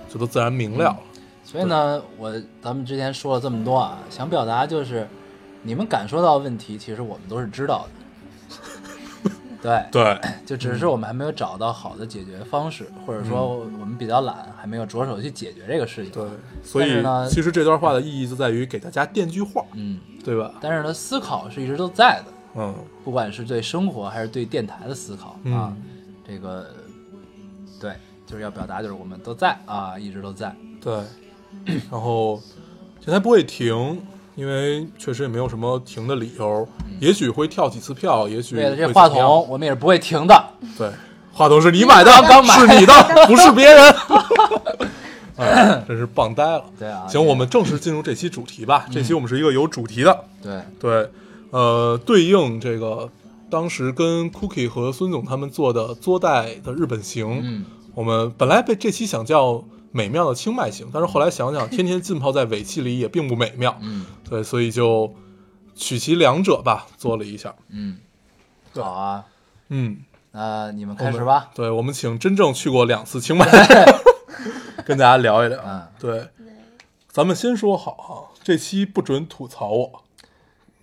[0.09, 0.97] 就都自然明了了。
[1.45, 5.07] 所以呢，我咱们之前说了这么多啊，想表达就是，
[5.63, 9.31] 你们感受到问题，其实我们都是知道的。
[9.63, 16.13] 对，对， 就只是我们还没有找到好的解决方式，或者说我们比较懒，还没有着手去解决这个事情。
[16.13, 16.25] 对，
[16.65, 20.53] 所以呢其实这段话的意义就在于给大家垫句话，嗯，对吧？
[20.61, 22.33] 但是呢，思考是一直都在的。
[22.57, 25.83] 嗯，不管是对生活还是对电台的思考啊，嗯
[26.27, 26.67] 这个
[27.81, 27.95] 对，
[28.27, 30.55] 就是要表达，就是我们都在啊，一直都在。
[30.81, 30.93] 对。
[31.91, 32.41] 然后
[33.01, 34.03] 电台不会停，
[34.35, 36.67] 因为确实也没有什么停的理由，
[37.01, 40.45] 也许会跳几次票，也许为了这话筒，我们也是不会停的。
[40.79, 40.91] 对，
[41.33, 42.93] 话筒是你买的， 刚刚买是你的，
[43.29, 43.95] 不是别人。
[45.37, 46.65] 哎，真是棒呆了。
[46.79, 48.87] 对啊，行，我们正式进入这期主题吧。
[48.93, 51.11] 这期我们是一个有主题的，对，对，
[51.51, 53.09] 呃，对应这个
[53.51, 57.65] 当时跟 Cookie 和孙总他们做的作带的日本行，嗯，
[57.95, 65.15] 我们本来被这期想叫美妙的清迈行，但是后来想想， 天天浸泡在尾气里也并不美妙，嗯对，所以就
[65.75, 67.55] 取其两者吧，做了一下。
[67.69, 67.99] 嗯，
[68.75, 69.25] 好啊，
[69.69, 69.99] 嗯，
[70.33, 71.51] 那你们开始吧。
[71.55, 73.47] 对，我们请真正去过两次清迈，
[74.85, 75.61] 跟大家聊一聊。
[75.65, 76.29] 嗯，对，
[77.09, 80.03] 咱们先说好哈，这期不准吐槽我，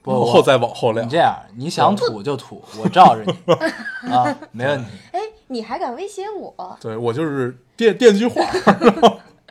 [0.03, 1.09] 不往后再往后聊你。
[1.09, 4.91] 这样，你想吐就吐，我罩着你啊，没问题。
[5.11, 6.77] 哎，你还敢威胁我？
[6.79, 8.41] 对我就是垫垫句话。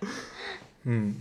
[0.85, 1.17] 嗯，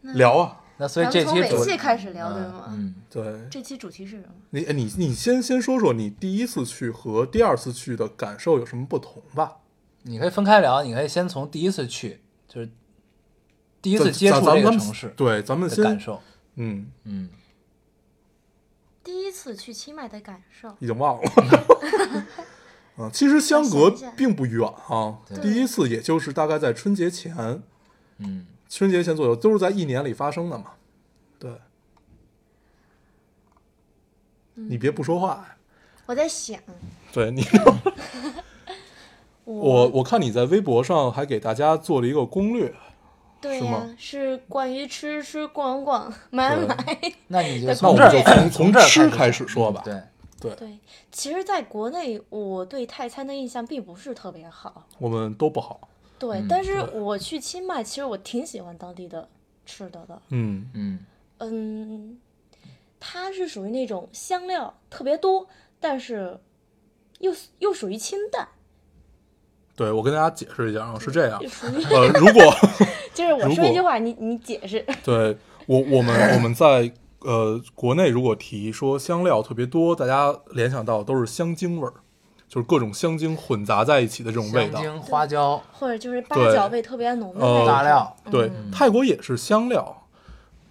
[0.00, 2.64] 聊啊，那所以这期主尾气开始聊，对吗？
[2.70, 4.32] 嗯，对这期主题是什么？
[4.50, 9.58] 你，哎你你先先说说你第一次去和第二次去的感受有什么不同吧？
[10.04, 12.70] 你可以分开聊，你可以先从第一次去，就是
[13.82, 16.22] 第一次接触这个城市对，咱们先，的感受。
[16.54, 17.28] 嗯，嗯，
[19.04, 21.30] 第一次去清迈的感受，已经忘了。
[22.98, 27.62] 嗯，其实相隔并不远啊，第一次也就是大概在春节前，
[28.18, 30.72] 嗯，春节前左右，都是在一年里发生的嘛。
[31.38, 31.50] 对，
[34.54, 35.56] 你别不说话呀。
[36.06, 36.58] 我在想，
[37.12, 37.44] 对你，
[39.44, 39.88] 我我。
[39.88, 42.72] 我看你在微博上还给大家做了一个攻略，
[43.40, 43.94] 对呀、是吗？
[43.98, 46.76] 是关于吃吃逛逛买买。
[47.26, 49.82] 那你就那从这儿我们就从从这儿吃开开始说吧。
[49.84, 50.00] 对，
[50.54, 50.78] 对，对，
[51.10, 54.86] 其实，在国内我对泰餐的印象并不是特别好。
[54.98, 55.88] 我们都不好。
[56.18, 59.28] 对，嗯但是我去清迈，其实我挺喜欢当地的
[59.64, 60.20] 吃的的。
[60.30, 60.98] 嗯嗯
[61.38, 62.18] 嗯，
[62.98, 65.46] 它是属于那种香料特别多，
[65.78, 66.38] 但是
[67.18, 68.48] 又又属于清淡，
[69.74, 71.38] 对，我跟大家解释一下啊，是这样。
[71.48, 72.54] 属于呃，如果
[73.12, 74.84] 就是我说一句话，你你解释。
[75.04, 81.94] 对我我们我们在呃，国内如果提说香料特别多，大家联想到都是香精味儿，
[82.48, 84.80] 就是各种香精混杂在一起的这种味道。
[84.80, 90.06] 香精、花椒、或者就是八角味特别浓的那呃种大料，对，泰国也是香料，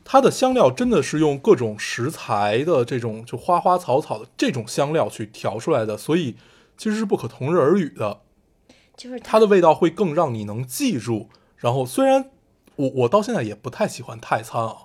[0.04, 6.36] 它的香料真的是用各种食材的这种就花花草草的这种香料去调出来的，所以
[6.78, 8.22] 其实是不可同日而语的。
[8.96, 11.30] 就是它的味道会更让你能记住。
[11.58, 12.30] 然后虽然
[12.78, 14.76] 我我到现在也不太喜欢泰餐啊，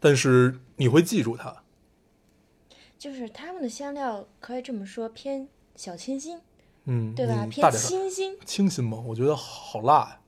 [0.00, 1.62] 但是你会记住它。
[2.98, 6.40] 就是他们的香料可以这么说偏小清新，
[6.86, 7.44] 嗯，对吧？
[7.44, 8.36] 嗯偏清新。
[8.44, 8.98] 清新吗？
[9.06, 10.18] 我觉得好辣呀，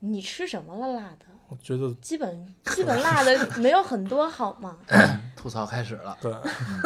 [0.00, 1.26] 你吃什么了辣的？
[1.48, 4.78] 我觉得基本基本辣的没有很多，好吗？
[5.36, 6.16] 吐槽开始了。
[6.20, 6.34] 对，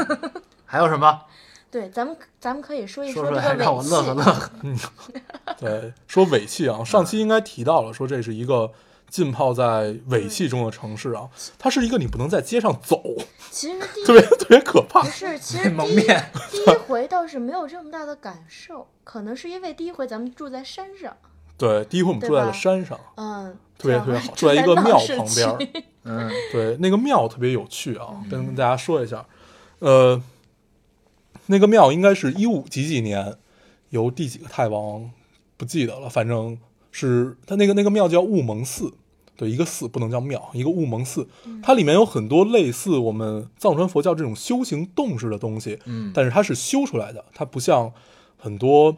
[0.66, 1.22] 还有什么？
[1.70, 4.86] 对，咱们咱们可以说一说这个尾气让我尾乐呵乐气。
[4.86, 5.54] 呵。
[5.58, 8.70] 对，说尾气啊，上期应该提到了，说这是一个
[9.08, 13.02] 浸泡在尾气中的城市啊，它是一个你不能在街上走，
[13.50, 15.02] 其实第一 特别特别可怕。
[15.02, 15.08] 不。
[15.08, 16.30] 是，其实第一蒙面。
[16.50, 21.16] 第一回倒是没有这么大的感受，可能是因为第一回咱们住在山上，
[21.56, 29.26] 对，第一回我们住在了山上，嗯，特别特别好，住在一个 庙旁边嗯，对，那个庙特别有趣啊，跟大家说一下，
[29.78, 30.20] 呃，
[31.46, 33.36] 那个庙应该是一五几几年，
[33.90, 35.10] 由第几个太王
[35.56, 36.58] 不记得了，反正
[36.98, 38.90] 是它那个那个庙叫雾蒙寺，
[39.36, 41.28] 对，一个寺不能叫庙，一个雾蒙寺，
[41.62, 46.10] 它里面有很多类似我们藏传佛教这种修行洞式的东西，嗯。
[46.14, 47.92] 但是它是修出来的，它不像
[48.38, 48.90] 很多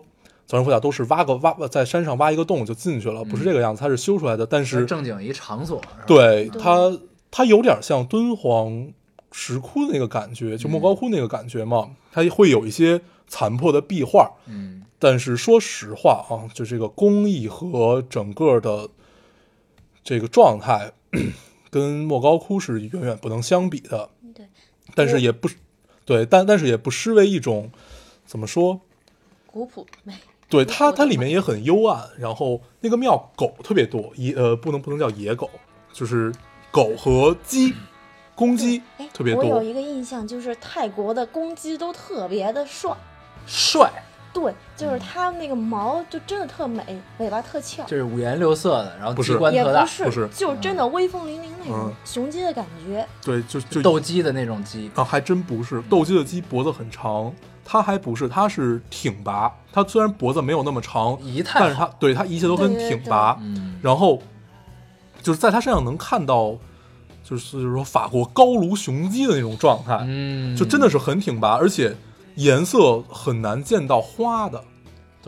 [0.47, 5.83] 藏传佛教都是挖个挖在山上挖一个洞就进去了，不是这个样子，它是修出来的，但是正经一场所。
[6.07, 6.97] 对对它，
[7.33, 8.93] 它有点像敦煌
[9.33, 11.91] 石窟的那个感觉，就莫高窟那个感觉嘛。
[12.13, 18.89] 它会有一些残破的壁画，嗯，但是说实话啊，就这个工艺和整个的
[20.03, 20.93] 这个状态，
[21.71, 24.11] 跟莫高窟是远远不能相比的。
[24.35, 24.47] 对，
[24.95, 25.49] 但是也不
[26.05, 27.71] 对，但但是也不失为一种
[28.27, 28.81] 怎么说？
[29.47, 30.15] 古朴美。
[30.51, 35.51] 对它，它里面也很幽暗，然后那个庙狗特别多，野呃不能不能叫野狗，
[35.93, 36.33] 就是
[36.71, 37.75] 狗和鸡、
[38.35, 39.45] 公鸡哎，特别多。
[39.45, 42.97] 我有一个印象，就是泰国的公鸡都特别的帅，
[43.47, 43.93] 帅，
[44.33, 46.83] 对，就是它那个毛就真的特美，
[47.19, 53.07] 尾巴特翘，就是五颜六色的，然后不是机关特大，也不是，不是就是真的威风凛凛那种嗯雄鸡的感觉。
[53.25, 54.91] 对，就就斗鸡的那种鸡。
[54.95, 57.33] 啊，还真不是斗鸡的鸡脖子很长，
[57.65, 59.53] 它还不是，它是挺拔。
[59.73, 63.37] 它虽然脖子没有那么长，仪态但是它对它一切都很对对挺拔。
[63.41, 64.21] 嗯，然后
[65.23, 66.57] 就是在它身上能看到，
[67.25, 69.99] 就是说法国高卢雄鸡的那种状态。
[70.07, 71.95] 嗯，就真的是很挺拔，而且
[72.39, 74.63] 颜色很难见到花的，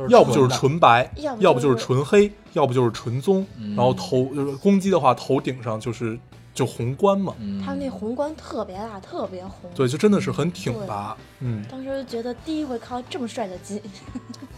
[0.09, 3.45] 要不就是，纯白，要不要不就是纯黑，要不就是纯棕。
[3.59, 6.17] 嗯然后头就是公鸡的话，头顶上就是
[6.55, 9.69] 就红冠嘛，嗯，它那红冠特别大，特别红。
[9.75, 11.17] 对，就真的是很挺拔。
[11.41, 13.83] 嗯，当时就觉得第一回看到这么帅的鸡，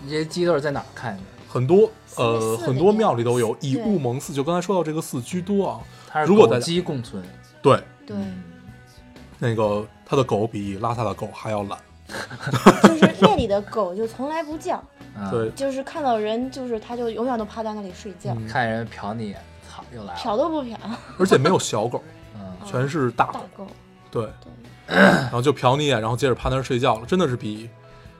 [0.04, 1.22] 你这些鸡都是在哪儿看的？
[1.48, 5.80] 很多呃很多庙里都有，以对雾蒙寺就刚才说到这个寺居多啊。
[6.06, 7.22] 它是狗如果鸡共存，
[7.62, 8.16] 对，对，
[9.38, 11.78] 那个他的狗比拉萨的狗还要懒。
[12.82, 14.82] 就是那里的狗就从来不叫，
[15.18, 20.76] 嗯对，就是看到人就是它就永远都趴在那里睡觉，嗯看人瞟你一眼，操，又来了，瞟都不瞟。
[21.18, 22.02] 而且没有小狗，
[22.34, 23.64] 嗯，全是大大狗。
[23.64, 23.66] 狗，
[24.10, 24.28] 对，
[24.86, 27.68] 对， 然后就瞟你一眼，然后接着趴那儿睡觉了，真的是比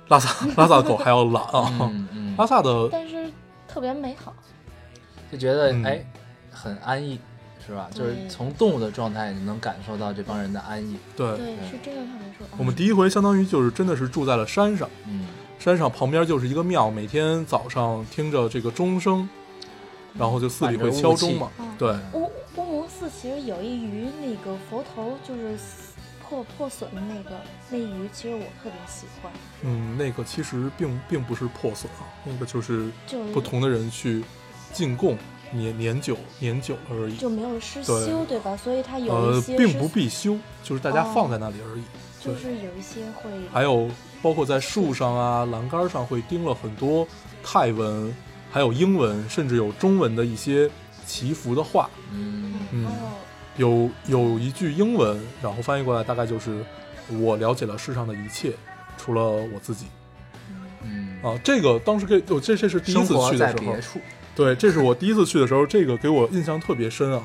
[0.09, 1.73] 拉萨拉萨的狗还要懒啊。
[1.81, 3.31] 嗯嗯拉，萨的但是
[3.69, 4.33] 特别美好。
[5.31, 6.05] 就觉得嗯哎，
[6.51, 7.19] 很安逸，
[7.67, 7.89] 是吧？
[7.95, 10.97] 就是从动物的状态，你能感受到这帮人的安逸。
[11.17, 12.47] 对，对，是真的特别说。
[12.59, 15.27] 我们第一回相当于就是真的是住在了山上，嗯，
[15.59, 19.29] 山上旁边就是一个庙，每天早上听着这个钟声，
[20.19, 21.75] 然后就寺里会敲钟嘛嗯。
[21.79, 25.57] 对，乌乌蒙寺其实有一鱼，那个佛头就是
[26.23, 34.25] 破破损的那个那鱼，其实我特别喜欢，嗯，那个其实并并不是破损啊，那个就是就是不同的人去
[34.73, 35.17] 进贡，
[35.53, 37.17] 年年久年久而已。
[37.17, 38.57] 就没有失修，对吧？
[38.57, 41.83] 所以它有呃一，些并不必修，就是大家哦放在那里而已。
[42.25, 43.91] 对就是有一些会还有
[44.23, 47.07] 包括在树上啊、栏杆上会钉了很多
[47.43, 48.15] 泰文，
[48.51, 50.71] 还有英文，甚至有中文的一些
[51.05, 51.91] 祈福的话。
[52.13, 52.91] 嗯嗯哦，
[53.57, 56.65] 有有一句英文，然后翻译过来大概就是
[57.21, 58.53] “我了解了世上的一切，
[58.97, 59.87] 除了我自己
[60.85, 61.37] 嗯”啊。
[61.43, 63.75] 这个当时给我这这是第一次去的时候
[64.35, 67.23] 对，这是我第一次去的时候，这个给我印象特别深啊。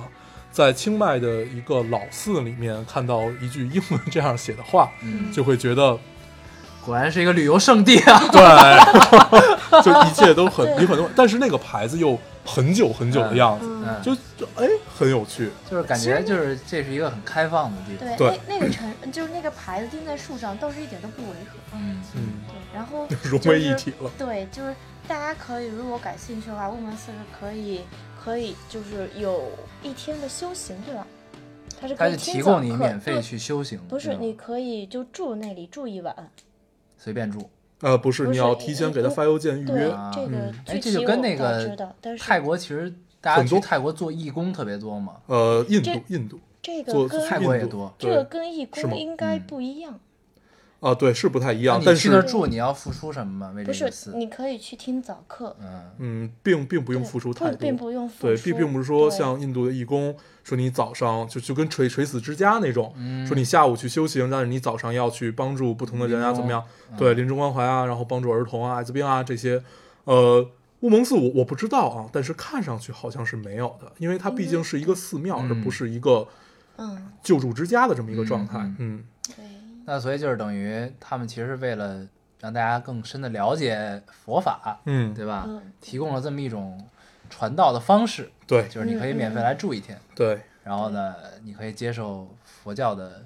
[0.50, 5.96] 在清迈的一个老寺里面看到一句英文这样写的话，嗯，就会觉得
[6.84, 8.20] 果然是一个旅游胜地啊。
[8.32, 8.42] 对，
[9.84, 14.68] 就一切都很对有很多，但是那个牌子又很久很久的样子，嗯嗯，就就哎
[14.98, 15.52] 很有趣。
[15.70, 18.18] 就是感觉就是这是一个很开放的地方。
[18.18, 21.60] 对，对那那个城就是那个牌子钉在树上，倒是一点都不违和。
[21.76, 24.10] 嗯嗯，对，然后 融为一体了。
[24.18, 24.74] 对，就是
[25.08, 27.82] 大家可以如果感兴趣的话，雾门寺是可以
[28.22, 29.50] 可以就是有
[29.82, 31.08] 一天的修行，对吧？
[31.80, 36.32] 它是可以它是提供你免费去修行，不是，你可以就住那里住一晚。
[36.98, 37.50] 随便住。
[37.82, 39.92] 呃，不是，你要提前给他发邮件预约。
[39.92, 42.92] 啊，这个嗯哎，这具体我就跟那个知道，但是泰国其实
[43.22, 50.00] 大家很多去泰国做义工特别多嘛，呃，印度，印度这做个跟泰国也多这个跟义工应该嗯不一样。
[50.88, 53.52] 啊，对，是不太一样，但是去那住，你要付出什么吗？
[53.54, 53.92] 为不是？
[54.16, 66.64] 你可以去听早课，嗯，嗯，并并不用付出太多，并不用付对，并并不是说像印度的义工说你早上就就跟垂垂死之家那种，嗯说你下午去修行，但是你早上要去帮助不同的人啊，怎么样？
[66.92, 69.62] 嗯对，临终关怀啊，然后帮助儿童啊、艾滋病啊这些。
[70.06, 76.28] 呃，乌蒙寺我我不知道啊，但是看上去好像是没有的，因为它毕竟是一个寺庙，嗯而不是一个
[76.78, 78.60] 嗯，救助之家的这么一个状态。
[78.78, 79.04] 嗯
[79.90, 82.06] 那所以就是等于他们其实是为了
[82.42, 85.46] 让大家更深的了解佛法，嗯，对吧？
[85.48, 86.86] 嗯提供了这么一种
[87.30, 93.24] 传道的方式，对就是你可以免费来住一天，对然后呢，你可以接受佛教的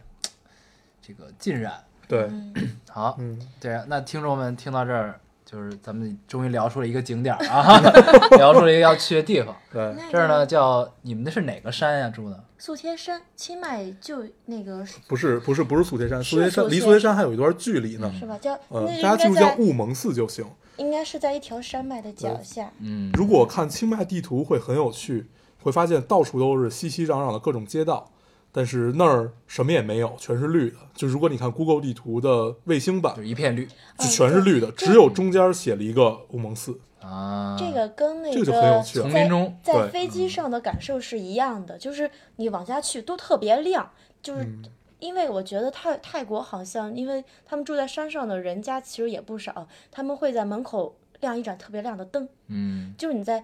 [1.02, 1.74] 这个浸染。
[2.08, 2.54] 对，嗯
[2.90, 7.80] 好，嗯，对，那听众们听到这儿，就是咱们终于聊出了一个景点儿啊，
[8.38, 9.56] 聊出了一个要去的地方。
[9.72, 12.10] 对，这儿呢叫你们那是哪个山呀？
[12.10, 12.44] 住的？
[12.62, 18.14] 素贴山，清迈就那个不是不是不是素贴山，是素贴山离素贴山还有一段距离呢。
[18.20, 18.38] 是吧？
[18.38, 20.46] 叫呃，大家记住叫雾蒙寺就行。
[20.78, 22.72] 应该是在一条山脉的脚下。
[22.78, 25.26] 嗯，如果看清迈地图会很有趣，
[25.64, 28.12] 会发现到处都是熙熙攘攘的各种街道，
[28.52, 30.78] 但是那儿什么也没有，全是绿的。
[30.94, 36.80] 就如果你看 Google 地图的卫星版就，一片绿就全是绿的，只有中间写了一个雾蒙寺。
[37.02, 37.56] 啊。
[37.60, 44.64] 这个跟那个在在飞机上的感受是一样的，就是你往下去都特别亮，就是嗯。
[45.02, 53.44] 因为我觉得泰泰国好像，因为他们住在山上的人家其实也不少，他们会在门口亮一盏特别亮的灯，嗯，就是你在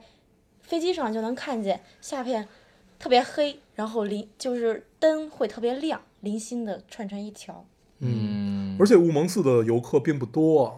[0.61, 2.47] 飞机上就能看见下片
[2.99, 7.65] 特别黑，然后零就是灯会特别亮，零星的串成一条。
[8.01, 10.73] 嗯，而且乌蒙寺的游客并不多啊。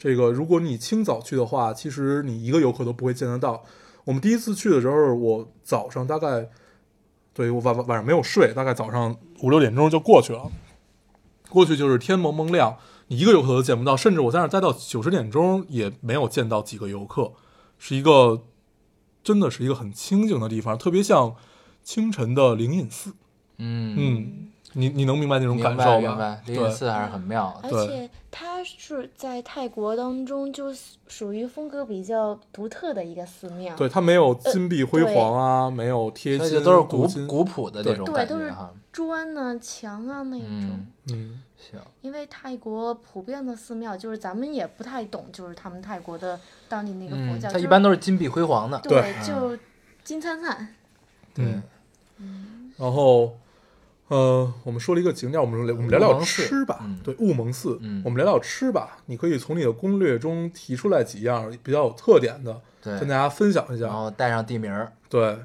[0.00, 3.62] 这个如果你清早去的话，其实你一个游客都不会见得到。
[4.04, 6.48] 我们第一次去的时候，我早上大概，
[7.34, 10.50] 对我晚晚晚上没有睡，大概早上五六点钟就过去了。
[11.50, 17.34] 过去就是天蒙蒙亮，你一个游客都见不到，甚至我在那儿待到九十点钟也没有见到几个游客，
[17.76, 18.44] 是一个
[19.22, 21.36] 真的是一个很清静的地方，特别像
[21.84, 23.12] 清晨的灵隐寺。
[23.58, 27.68] 嗯嗯，你你能明白那种感受吗明白灵隐寺还是很妙的。
[27.68, 30.72] 而且它是在泰国当中就
[31.08, 33.74] 属于风格比较独特的一个寺庙。
[33.76, 38.70] 对，它没有金碧辉煌啊，没有贴金，都是古古朴的那种对，都是感觉哈。
[38.92, 40.48] 砖啊、墙啊那种。
[40.48, 48.78] 嗯，嗯，行，因为泰国普遍的寺庙，就是咱们也不太懂，就是他们泰国的当地那个佛嗯，教，它一般都是金碧辉煌的。
[48.80, 49.58] 对，嗯就
[50.04, 50.68] 金灿灿。
[51.32, 51.62] 对嗯
[52.76, 53.36] 对，然后，
[54.10, 56.80] 呃，我们说了一个景点，我们聊我们聊聊吃吧。
[56.82, 58.98] 嗯对，雾蒙寺，嗯我们聊聊吃吧。
[59.06, 63.86] 你可以从你的攻略中提出来几样比较有特点的，对跟大家分享一下。
[63.86, 64.92] 然后带上地名儿。
[65.08, 65.38] 对，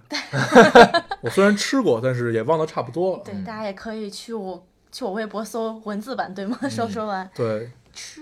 [1.22, 3.24] 我虽然吃过，但是也忘得差不多了。
[3.24, 6.58] 对，大家也可以去我去我微博搜文字版，对吗？
[6.68, 8.22] 说说完对，吃。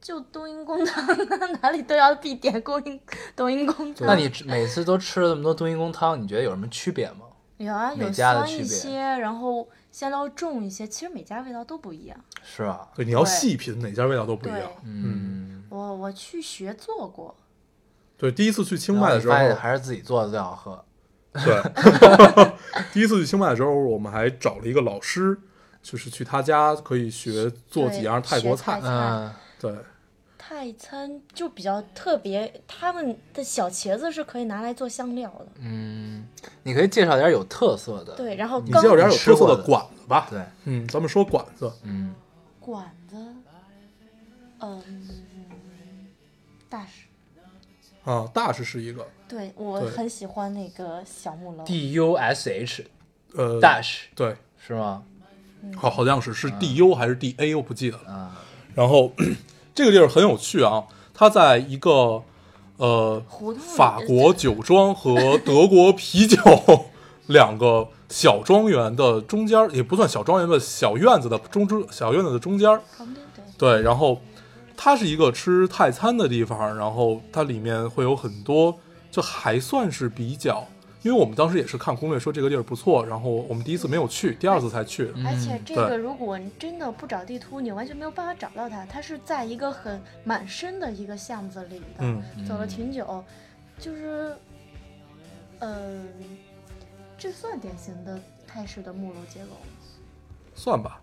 [0.00, 1.04] 就冬阴功汤，
[1.60, 3.00] 哪里都要必点 冬阴
[3.34, 4.06] 冬阴功汤。
[4.06, 7.26] 那你每次都吃了这么多冬阴功汤，你觉得有什么区别吗？
[7.58, 12.18] 有啊，有酸一些，然后香料重一些，其实每家味道都不一样。
[12.42, 12.88] 是啊？
[12.94, 14.62] 对，你要细品，哪家味道都不一样。
[14.84, 17.36] 嗯，我我去学做过，
[18.16, 20.84] 对，第一次去清迈的时候，还是自己做的最好喝。
[21.32, 21.62] 对
[22.92, 25.38] 第一次去清迈的时候，我们还找了一个老师，
[25.82, 28.56] 就是去他家可以学做几样泰国。
[28.56, 29.74] 菜嗯，对，
[30.48, 35.46] 泰餐就比较特别，他们的小茄子是可以拿来做香料的。
[35.60, 36.26] 嗯，
[36.62, 38.14] 你可以介绍点有特色的。
[38.16, 40.26] 对，然后你介绍点有特色的的馆子吧。
[40.30, 42.14] 对，嗯，咱们说馆子，嗯，
[42.60, 43.16] 馆子，
[44.60, 44.82] 嗯，
[46.70, 51.64] 大使，啊，大是是一个，对我很喜欢那个小木楼。
[51.64, 52.86] D U S H
[53.34, 54.34] 呃，dash 对，
[54.66, 55.04] 是吗？
[55.76, 58.10] 好，好像是是 D U 还是 D A，我不记得了。
[58.10, 58.42] 啊，
[58.74, 59.12] 然后
[59.78, 60.82] 这个地儿很有趣啊，
[61.14, 62.20] 它在一个
[62.78, 63.22] 呃
[63.76, 66.36] 法国酒庄和德国啤酒
[67.28, 72.68] 两个小庄园的中间儿，也不算小庄园吧，小院子的中之小院子的中间
[73.56, 74.20] 对，对，然后
[74.76, 78.76] 它是一个吃泰餐的地方，然后它里面会有很多
[79.12, 80.66] 就还算是比较，
[81.02, 85.12] 因为我们当时也是看攻略说这个地儿不错，然后我们第一次没有去，第二次才去。
[85.24, 88.84] 而且这个，如果你真的不找地图，你完全没有办法找到它。
[88.86, 93.24] 它是在一个很满深的一个巷子里的，嗯走了挺久，
[93.78, 94.34] 就是，
[95.60, 96.02] 呃，
[97.16, 99.60] 这算典型的泰式的木楼结构吗？
[100.54, 101.00] 算吧，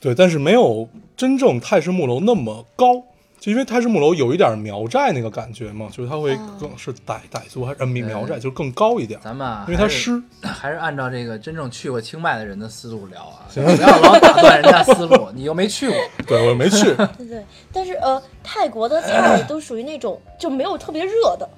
[0.00, 3.02] 对，但是没有真正泰式木楼那么高，
[3.38, 6.58] 就因为泰式木楼有一点苗寨那个感觉嘛，就是它会哦。
[6.60, 10.20] 更是傣傣族还是呃苗苗寨，就是更高一点，咱们啊，因为它湿。
[10.42, 15.96] 还是按照这个真正去过清迈的人的思路聊啊，不要老打断人家思路，你又没去过。
[16.26, 21.48] 对我没去，对 对，但是呃，泰国的菜都属于那种就没有特别热的，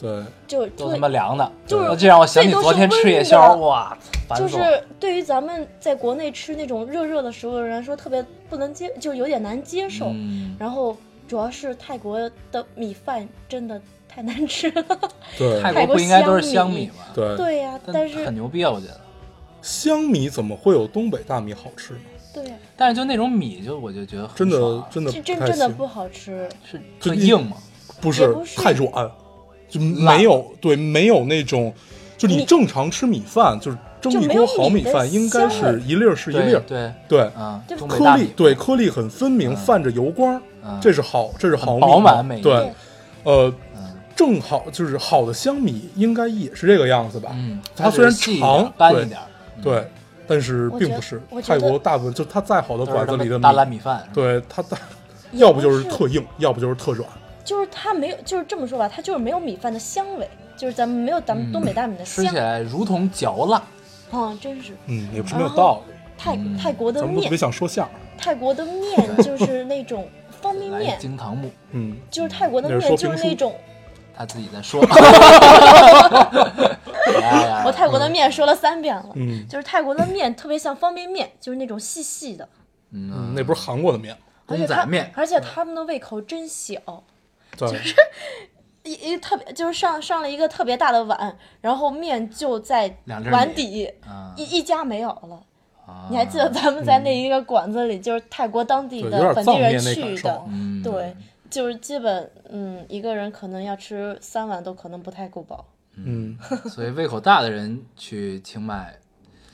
[0.00, 3.96] 对，就都他对妈凉的，就是这让我想起这都是昨天吃夜宵，的哇，
[4.36, 4.58] 就是
[5.00, 10.08] 对于咱们在国内吃那种热热的食物的人来说，特别不能接，就有点难接受。
[10.12, 12.18] 嗯，然后主要是泰国
[12.52, 14.84] 的米饭真的太难吃了。
[15.38, 17.04] 对，泰 泰国国不应该都是香米吗？
[17.14, 19.00] 对，对呀、但是很牛逼啊，我觉得。
[19.62, 22.00] 香米怎么会有东北大米好吃呢？
[22.34, 22.44] 对、
[22.76, 26.48] 但是就那种米，就我就觉得很真的真的这真真的不好吃。
[26.64, 27.56] 是很硬吗。
[27.98, 29.10] 不是不是太软，
[29.68, 31.72] 就没有对没有那种，
[32.16, 38.22] 就你你正常吃米饭，就是蒸一锅好米饭，应该是一粒儿是一粒儿，对对，对，嗯，就东北大米。
[38.22, 39.56] 颗粒对颗粒很分明，嗯。
[39.56, 40.78] 泛着油光，嗯。
[40.80, 42.72] 这是好，这是好米，饱满美对，
[43.24, 43.94] 呃，嗯。
[44.14, 47.30] 正好就是好的香米应该也是这个样子吧？
[47.34, 49.20] 嗯，它虽然长对一点
[49.62, 49.86] 对，
[50.26, 54.78] 但是并不是泰国大部分就它再好的馆子里的大烂米饭，对它大，
[55.32, 57.06] 要不就是是特硬，要不就是特软。
[57.46, 62.24] 就是它没有，就是这么说吧，它就是没有米饭的香味，就是咱们没有咱们东北大米的香。
[62.24, 62.36] 吃起。
[62.36, 63.62] 来如同嚼蜡。
[64.10, 64.72] 啊，真是。
[64.86, 65.94] 嗯，也不是没有道理。
[66.18, 67.94] 泰嗯泰国的面咱们特别，想说相声。
[68.18, 70.08] 泰国的面就是那种
[70.40, 73.54] 方便面，金堂木，嗯，就是泰国的面就是那种。
[74.16, 74.80] 他自己在说。
[77.64, 79.46] 我泰国的面说了三遍了，嗯。
[79.46, 82.48] 就是泰国的面特别像方便面，就是那种细细的，
[82.92, 84.16] 嗯，嗯，那不是韩国的面。
[84.46, 85.12] 而且他公仔面。
[85.14, 86.80] 而且他们的胃口真小，
[87.56, 87.80] 对，
[88.84, 92.96] 一一特别就是上上了一个特别大的碗，然后面就在
[93.30, 95.42] 碗底，啊一一家没有了。
[95.86, 100.42] 啊你还记得咱们在那一个馆子里，就是泰国当地的本地人去的，。
[100.48, 101.16] 嗯，对，
[101.48, 105.64] 就是基本嗯一个人可能要吃三碗都可能不太够饱。
[105.94, 106.36] 嗯，
[106.68, 108.98] 所以胃口大的人去清迈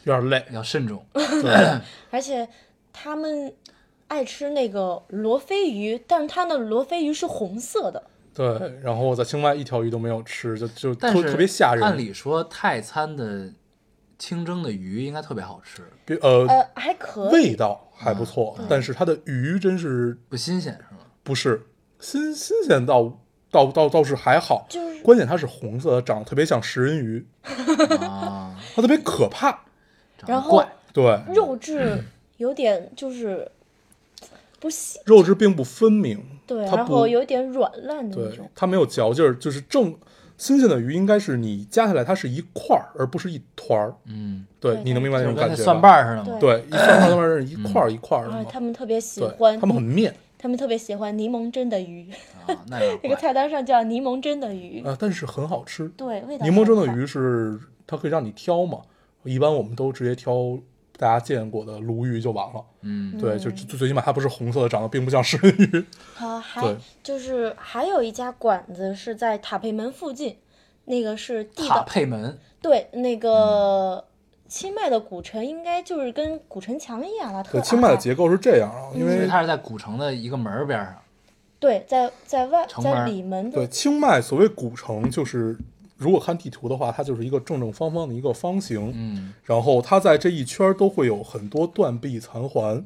[0.05, 0.45] 有点累。
[0.53, 1.05] 要慎重。
[1.13, 1.81] 对，
[2.11, 2.49] 而且
[2.93, 3.55] 他们
[4.13, 8.03] 爱吃那个罗非鱼，但是它的罗非鱼是红色的。
[8.35, 8.47] 对，
[8.83, 11.97] 然后我在清迈一条鱼都没有吃，就就但是特特别吓人按。
[11.97, 13.51] 理说泰餐的
[14.19, 17.33] 清蒸的鱼应该特别好吃，别呃，呃，还可以。
[17.33, 21.01] 味道还不错，但是它的鱼真是不新鲜是吗？
[21.23, 21.67] 不是
[21.99, 23.19] 新新鲜倒
[23.51, 27.27] 倒倒倒是还好，就是关键它是红色的，长得特别像食人鱼，
[28.01, 29.65] 啊，它特别可怕。
[30.27, 32.05] 然后怪，对，肉质
[32.37, 33.51] 有点就是
[34.63, 39.93] 不细，肉质并不分明，对，然后有点软烂的那种。，它没有嚼劲儿，就是正
[40.39, 43.93] 新鲜的鱼应该是你夹下来它是一块儿，而不是一团儿。
[44.07, 45.63] 嗯，对对你能明白那种感觉吧？
[45.65, 46.39] 蒜瓣儿似的。
[46.39, 48.45] 对，一蒜瓣蒜瓣是一块儿一块儿的。
[48.45, 52.09] 他们特别喜，欢，他们很面 他们特别喜欢柠檬蒸的鱼，
[52.47, 53.17] 啊， 那那个。
[53.17, 55.89] 菜单上叫柠檬蒸的鱼，啊，但是很好吃。
[55.97, 58.79] 对，味道柠檬蒸的鱼是它可以让你挑嘛，
[59.25, 60.59] 一般我们都直接挑
[60.97, 62.65] 大家见过的鲈鱼就完了。
[62.83, 65.85] 嗯，对，就最最起码它不是红色的，长得并不像食人鱼。
[66.19, 70.37] 啊， 还对就是还有一家馆子是在塔佩门附近，
[70.85, 74.05] 那个是地塔道，佩门对，那个
[74.49, 80.97] 清迈的古城应该就是跟古城墙一样了，特对，清迈的结构是这样啊，因因为为它是在古城的一个门边上。
[81.59, 85.57] 对，在在外在里门的，对清迈所谓古城，就是
[86.03, 92.85] 如果看地图的话，它就是一个正正方方的一个方形，嗯，然后它在这一圈都会有很多断壁残垣，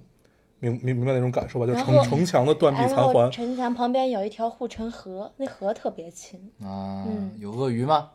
[0.61, 1.67] 明明明白那种感受吧？
[1.67, 3.31] 就城城墙的断壁残垣。
[3.31, 8.11] 城墙旁边有一条护城河，那河特别清，啊嗯，有鳄鱼吗？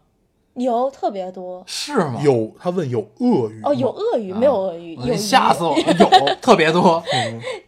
[0.56, 1.64] 有特别多。
[1.66, 2.20] 是吗？
[2.22, 7.02] 有，他问有鳄鱼哦，有鳄鱼，没有鳄鱼，我有鱼吓死我了，有 特别多。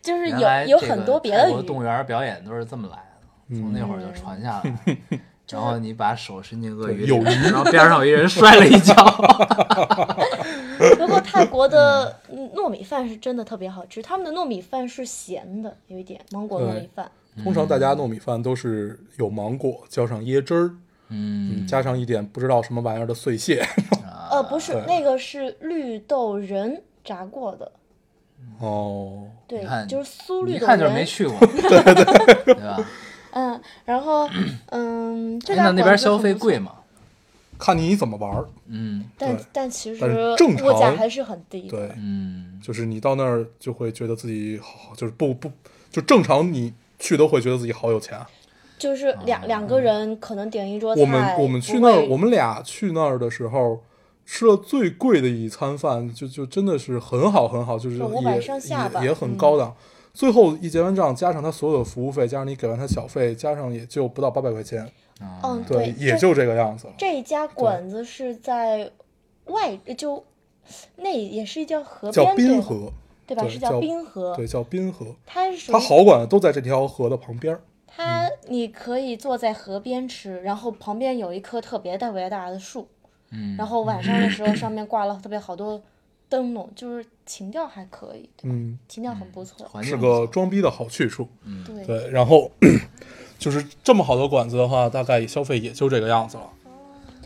[0.01, 4.97] 就是有有很多别的鱼，动物园表演都是这么来的，从那会儿就传下来。
[5.54, 8.93] 然后你把手伸进鳄鱼里，有鱼然后边上有一人摔了一跤。
[10.97, 17.10] 不过泰国的嗯糯米饭是真的特别好吃，他们的糯米饭是咸的，有一点芒果糯米饭。
[17.43, 20.72] 通常大家糯米饭都是有芒果，浇上椰汁儿，
[21.10, 23.66] 嗯，加上一点不知道什么玩意儿的碎屑。
[24.30, 27.72] 呃，不是，那个是绿豆仁炸过的，
[28.60, 31.06] 哦，对，就是酥绿豆一看就是没仁。
[31.06, 32.78] 去过， 对对对吧？
[33.34, 34.29] 嗯，然后
[34.71, 36.71] 嗯，这哎家馆那那边消费贵吗？
[37.59, 38.45] 看你怎么玩儿。
[38.67, 40.03] 嗯但但其实
[40.34, 41.77] 物价常还是很低的。
[41.77, 45.51] 对，嗯，就是你到那儿就会觉得自己好，就是不不
[45.91, 48.19] 就正常你去都会觉得自己好有钱。
[48.77, 53.81] 就是两两个人可能点一桌菜，我们我们去那儿，我们俩去那儿的时候，
[54.25, 59.73] 吃了最贵的一餐饭，就就真的是很好很好，就是就也500上下吧也也很嗯高档。
[60.14, 64.88] 最后一结完账，加上他所有的服务费，加上你给完他小费，加上也就不到八百块钱，
[65.43, 66.93] 嗯对，也就这个样子了。
[66.97, 68.91] 这家馆子是在
[69.45, 70.24] 外就
[70.97, 72.93] 那也是一条河边对吧滨河，
[73.26, 73.47] 对吧？
[73.47, 75.07] 是叫叫滨河，对，叫滨河。
[75.26, 77.61] 它是属于它好馆都在这条河的旁边儿。
[77.88, 82.88] 它你可以坐在河边吃，然后旁边有一棵特别特别大的树，
[83.32, 85.82] 嗯，然后晚上的时候上面挂了特别好多
[86.34, 88.55] 灯笼，就是情调还可以，对吧？
[88.55, 91.29] 嗯，情调很不错，是个装逼的好去处。
[91.63, 91.86] 对。
[91.86, 92.49] 对，然后
[93.38, 96.49] 就是这么好的馆子的话，大概消费也就这个样子了。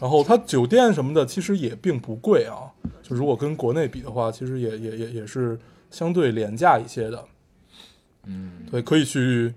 [0.01, 2.67] 然后它酒店什么的其实也并不贵啊，
[3.01, 5.57] 就如果跟国内比的话，其实也也也也是
[5.89, 7.25] 相对廉价一些的。
[8.25, 9.53] 嗯，对，可以去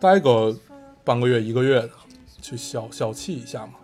[0.00, 0.58] 待个
[1.04, 1.90] 半个月一个月的，
[2.42, 3.74] 去小小憩一下嘛。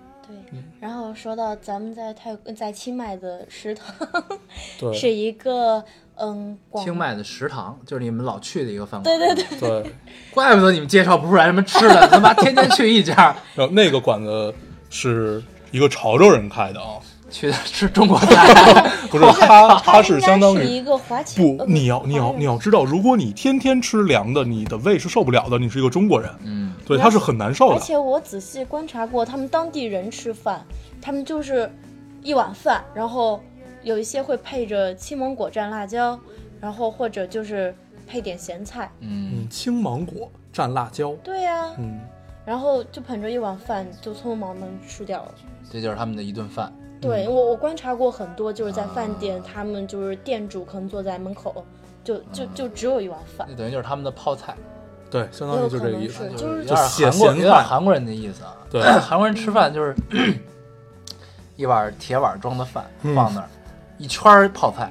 [0.85, 3.87] 对，然后说到咱们在泰在清迈的食堂，
[4.79, 5.83] 对是一个
[6.17, 9.19] 嗯，广清迈的食堂就是你们老去的一个饭馆。
[9.19, 9.95] 对对对，对，
[10.31, 14.55] 怪不得你们介绍不出来什么吃的，他妈天天去一家， 然后那个馆子
[14.91, 18.93] 是一个潮州人开的啊，去的吃中国菜。
[19.19, 25.57] 不是 他，他是相当于是一个华侨，不，呃你要你要你要知道，如果你天天吃凉的，你的胃是受不了的。
[25.57, 27.77] 你是一个中国人，嗯，对，他是很难受的。
[27.77, 30.65] 而且我仔细观察过，他们当地人吃饭，
[31.01, 31.71] 他们就是
[32.23, 33.41] 一碗饭，然后
[33.85, 36.19] 有一些会配着青芒果蘸辣椒，
[36.61, 37.73] 然后或者就是
[38.09, 38.91] 配点咸菜。
[38.99, 42.01] 嗯，嗯，青芒果蘸辣椒，对呀、嗯，
[42.45, 45.35] 然后就捧着一碗饭就匆匆忙的吃掉了。
[45.71, 46.73] 这就是他们的一顿饭。
[47.05, 51.65] 对我，我观察过很多，就是在饭店，啊他们就是店主可能坐在门口，
[52.03, 54.57] 就就就只有一碗饭，那等于就是他们的泡菜，
[55.11, 58.57] 对，相当于就这个意思就是有点写韩国，有点韩国人的意思啊。
[58.71, 58.83] 对。
[59.01, 59.95] 韩国人吃饭就是
[61.57, 63.49] 一碗铁碗装的饭嗯放那儿，
[63.99, 64.91] 一圈泡菜，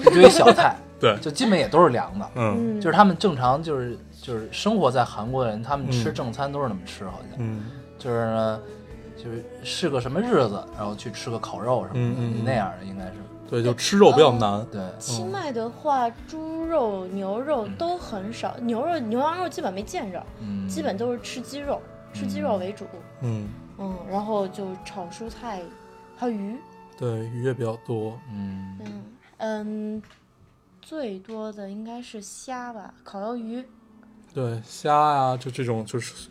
[0.00, 2.28] 一堆小菜， 对，就基本也都是凉的。
[2.34, 2.78] 嗯。
[2.78, 6.14] 嗯，就是他们正常就是就是生活在韩国的人，他们吃嗯。
[6.14, 7.64] 正餐都是那么吃，好像嗯。
[7.98, 8.60] 就是呢，
[9.22, 13.12] 就是是个什么日子，然后去吃个烤肉什么的，嗯嗯嗯那样的应该是。
[13.50, 14.64] 对，就吃肉比较难。
[14.70, 21.80] 对，清迈的话，猪肉、牛肉嗯都很少，牛肉、牛羊肉基本没见着，嗯，基本都是吃鸡肉，
[22.12, 22.84] 吃鸡肉为主。
[23.22, 23.48] 嗯，
[23.78, 25.62] 嗯，然后就炒蔬菜，
[26.14, 26.56] 还有鱼。
[26.98, 28.18] 对，鱼也比较多。
[28.30, 29.02] 嗯嗯
[29.38, 30.02] 嗯，
[30.82, 33.64] 最多的应该是虾吧，烤鱿鱼。
[34.34, 36.28] 对，虾呀、就这种就是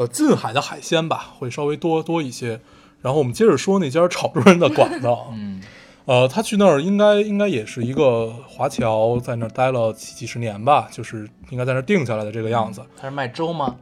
[0.00, 2.58] 呃近海的海鲜吧，会稍微多多一些。
[3.02, 5.60] 然后我们接着说那家潮州人的馆子啊，嗯
[6.06, 12.82] 呃，他去那儿应该应该也是一个华侨，在那儿待了几几十年吧，就是应该在那儿定下来的这个样子。
[12.96, 13.76] 他是卖粥吗？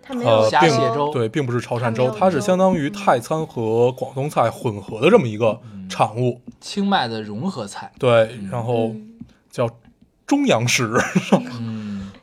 [0.00, 6.40] 他没有呃，虾并蟹粥对，并不是潮汕粥，它是相当于嗯泰餐和广东菜混合的这么一个产物。
[6.60, 7.90] 清迈的融合菜。
[7.98, 9.18] 对，然后嗯
[9.50, 9.68] 叫
[10.24, 10.92] 中洋食，
[11.60, 11.75] 嗯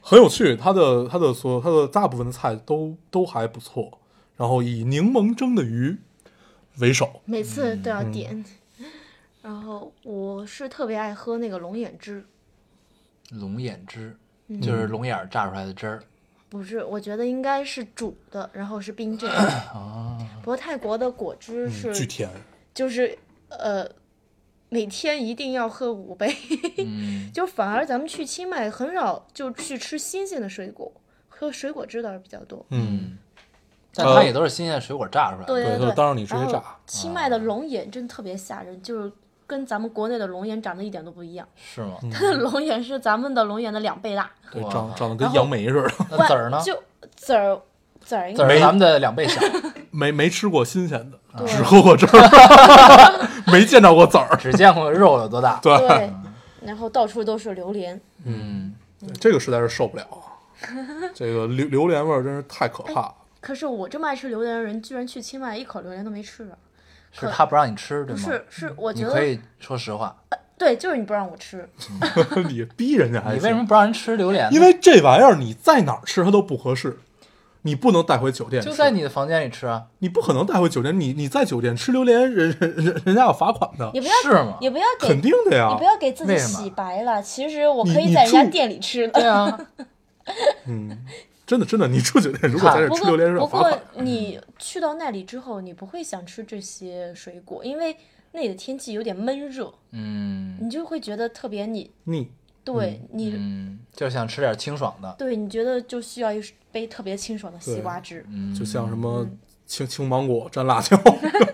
[0.03, 0.55] 很有趣。
[0.55, 3.99] 它的它的所有它的大部分的菜都都还不错，
[4.35, 5.97] 然后以柠檬蒸的鱼
[6.79, 7.21] 为首。
[7.25, 8.45] 每次都要嗯点。
[9.41, 12.23] 然后我是特别爱喝那个龙眼汁，
[13.31, 14.15] 龙眼汁
[14.47, 16.03] 嗯就是龙眼儿榨出来的汁儿。
[16.49, 19.37] 不是，我觉得应该是煮的，然后是冰镇 的。
[19.37, 22.29] 啊，不过泰国的果汁嗯，是、巨甜。
[22.73, 23.17] 就是
[23.49, 23.85] 呃，
[24.73, 26.35] 每天一定要喝五杯，
[26.79, 30.91] 嗯就反而咱们去清迈很少就去吃新鲜的水果，
[31.29, 32.65] 喝水果汁倒是比较多。
[32.69, 33.17] 嗯，嗯，
[33.93, 35.53] 但它也都是新鲜水果榨出来的。
[35.53, 36.63] 对，对对它当然你直接榨。
[36.87, 39.11] 清迈的龙眼真特别吓人，就是
[39.45, 41.97] 跟咱们国内的龙眼长得一点都不一样，是吗？
[42.11, 44.31] 它的龙眼是咱们的龙眼的两倍大。
[44.51, 45.91] 对，长长得跟杨梅似的。
[46.09, 46.59] 那籽儿呢？
[46.65, 46.81] 就
[47.15, 47.61] 籽儿，
[48.01, 49.39] 籽儿应籽儿该是咱们的两倍小。
[49.91, 54.35] 没没吃过新鲜的，对只喝过汁儿， 没见着过籽儿。
[54.37, 55.59] 只见过肉有多大。
[55.63, 56.13] 对，对，
[56.61, 57.99] 然后到处都是榴莲。
[58.25, 58.73] 嗯，
[59.19, 60.31] 这个实在是受不了啊。
[61.13, 63.13] 这个榴榴莲味儿真是太可怕了。
[63.41, 66.57] 可是我这么爱吃榴莲的人，居然去清迈一口榴莲都没吃着。
[67.11, 68.21] 是他不让你吃，对吗？
[68.23, 70.15] 是，是我觉得你可以说实话，
[70.57, 71.69] 对，就是你不让我吃。
[72.47, 74.51] 你逼人家还你为什么不让人吃榴莲呢？
[74.51, 76.97] 因为这玩意儿你在哪儿吃它都不合适，
[77.63, 78.61] 你不能带回酒店。
[78.61, 84.57] 就在你的房间里吃啊，你不可能带回酒店，你你在酒店吃榴莲，人人人人家要罚款的你，不要，是吗？
[84.61, 85.83] 也不要给，肯定的呀你不。
[85.83, 87.21] 要给自己洗白了。
[87.21, 89.13] 其实我可以在人家店里吃的。
[89.13, 89.67] 对啊，
[90.65, 91.05] 嗯，
[91.45, 94.05] 真的真的，你住酒店如果在这不过吃榴莲是不过要罚款。
[94.05, 97.95] 你去到那里之后，你不会想吃这些水果，因为
[98.31, 102.31] 那里的天气有点闷热，嗯你就会觉得特别腻腻，
[102.63, 106.41] 对你、嗯，就想吃点清爽的，对你觉得就需要一
[106.73, 108.25] 杯特别清爽的西瓜汁。
[108.29, 109.25] 嗯，就像什么
[109.65, 110.97] 青青芒果蘸辣椒，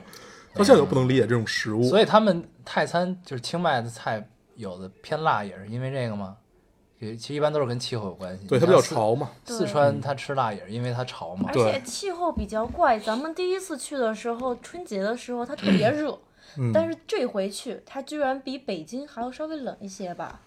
[0.55, 1.83] 到现在都不能理解这种食物。
[1.83, 6.37] 所以他们泰餐就是清迈的菜，有的偏辣，也是因为这个吗？
[6.97, 8.45] 也其实一般都是跟气候有关系。
[8.45, 8.81] 对，它比较。
[8.81, 9.29] 潮嘛。
[9.45, 11.53] 四川它吃辣也是因为它潮嘛而。
[11.53, 16.19] 且气候比较怪，咱们第一次去的时候，春节的时候它特别热，
[16.57, 20.41] 嗯，但是这回去它居然比北京还要稍微冷一些吧，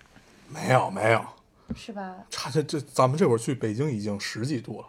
[0.49, 1.25] 没有没有，
[1.75, 2.17] 是吧？
[2.31, 4.87] 差这这咱们这会儿去北京已经十几度了，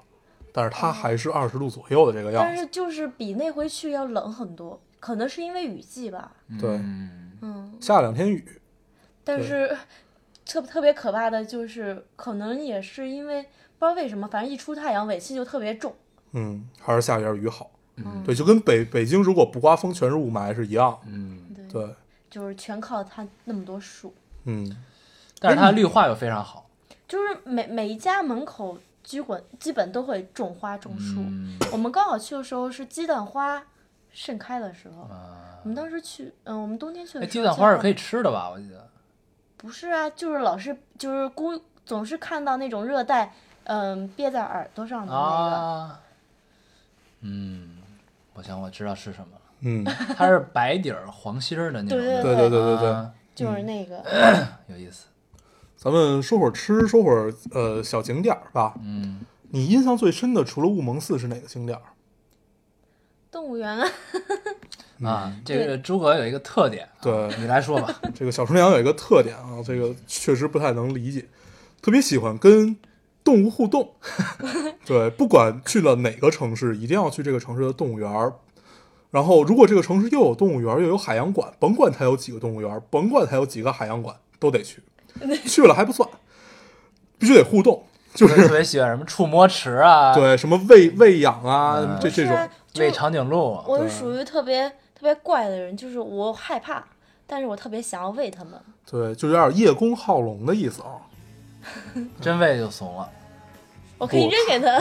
[0.52, 2.48] 但是它还是二十度左右的这个样子。
[2.48, 6.32] 但是就是比那回去要冷很多，可能是因为雨季吧。
[6.60, 8.62] 对，嗯，嗯，下两天雨，
[9.24, 9.78] 但是
[10.46, 15.96] 特特别可怕的就是，可能也是因为不知道为什么，反正一出太阳尾气就特别重。
[16.32, 17.70] 嗯，还是下点雨好。
[17.96, 21.00] 嗯，对，就跟北北京如果不刮风全是雾霾是一样。
[21.06, 21.96] 嗯，对，对，
[22.28, 24.12] 就是全靠它那么多树，
[24.46, 24.76] 嗯，
[25.40, 26.68] 但是它绿化又非常好。
[27.08, 31.20] 就是每每一家门口基本基本都会种花种树。
[31.20, 33.62] 嗯我们刚好去的时候是鸡蛋花
[34.12, 38.49] 盛开的时候，啊，我们当时去，嗯，我们冬天去哎，的时候，鸡蛋花是可以吃的吧？
[38.49, 38.88] 我记得。
[39.58, 43.34] 不是啊，就是老是就是孤总是看到那种热带，
[43.64, 45.99] 嗯，憋在耳朵上的那个，啊，
[47.22, 47.78] 嗯，
[48.34, 49.84] 我想我知道是什么了，嗯，
[50.18, 54.04] 它是白底儿黄心儿的那种，对对对对对就是那个，
[54.68, 55.08] 有意思。
[55.84, 58.74] 咱们说会儿吃，说会儿呃小景点儿吧。
[58.82, 59.20] 嗯，
[59.50, 61.84] 你印象最深的除了雾蒙寺是哪个景点儿？
[63.30, 63.90] 动物园啊，
[65.04, 68.00] 啊，这个诸葛有一个特点，啊对你来说吧。
[68.16, 71.28] 这个小厨娘有一个特点啊，这个确实不太能理解，
[71.82, 72.78] 特别喜欢跟
[73.22, 73.92] 动物互动。
[74.88, 78.34] 对，不管去了哪个城市，一定要去这个城市的动物园儿。
[79.12, 84.82] 然后，如果这个城市又有动物园儿又有海洋馆，甭管它有几个动物园儿，甭管它有几个海洋馆，都得去。
[85.45, 86.07] 去了还不算，
[87.18, 87.84] 必须得互动，
[88.14, 96.84] 就是特别喜欢什么触摸池啊，，对什么喂喂养啊，嗯这这种喂长颈鹿啊，我是属于特别特别怪的人，就是我害怕，
[97.28, 98.53] 但是我特别想要喂它们。
[98.89, 100.99] 对，就有点叶公好龙的意思啊。
[102.20, 103.09] 真喂就怂了，
[103.97, 104.78] 我可以扔给它，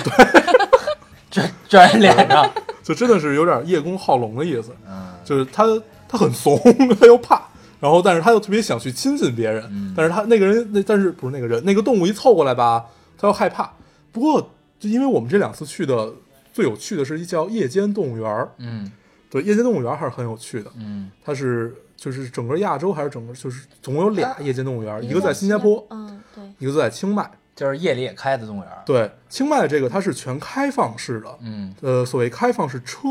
[1.30, 2.50] 拽拽人脸上。
[2.82, 5.64] 就真的是有点叶公好龙的意思，嗯，就是他
[6.08, 6.58] 他很怂，
[6.98, 7.40] 他又怕，
[7.82, 9.92] 然后但是他又特别想去亲近别人，嗯。
[9.96, 12.86] 但是他那个人那但是不是那个人那个动物一凑过来吧，
[13.18, 13.72] 他又害怕。
[14.12, 16.12] 不过就因为我们这两次去的
[16.52, 18.92] 最有趣的是一叫夜间动物园儿，嗯。
[19.28, 21.10] 对，夜间动物园儿还是很有趣的，嗯。
[21.24, 27.28] 它是就是整个亚洲还是整个就是总共有俩夜间动物园儿，一个在在新加坡，嗯，对，一个在清迈。
[27.54, 28.68] 就是夜里也开的动物园。
[28.86, 31.74] 对，清迈这个它是全开放式的，嗯。
[31.82, 33.08] 呃，所谓开放式车，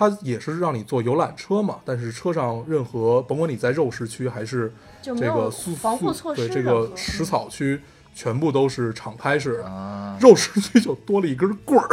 [0.00, 4.72] 它也是让你坐游览车嘛，但是车上任何甭管你在肉食区还是
[5.02, 7.78] 这个素防护措施对这个食草区，
[8.14, 9.66] 全部都是敞开式的。
[9.66, 11.86] 啊，肉食区就多了一根棍儿，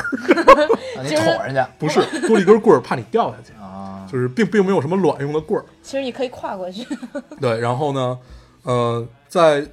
[0.96, 5.66] 让 你捅人家 不是多了一根棍儿，怕你掉下去，啊，就是并并没有什么卵用的棍儿。
[5.84, 6.88] 其实你可以跨过去。
[7.42, 8.18] 对，然后呢，
[8.64, 9.68] 呃，在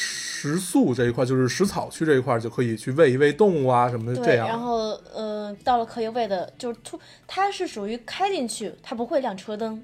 [0.00, 4.46] 食宿这一块，就是食草区这一块，就可以去喂一喂动物啊什么的，这对，样。
[4.46, 4.76] 然后
[5.12, 9.82] 呃，到了可以喂的，就是突，它是属于开进去，它不会亮车灯，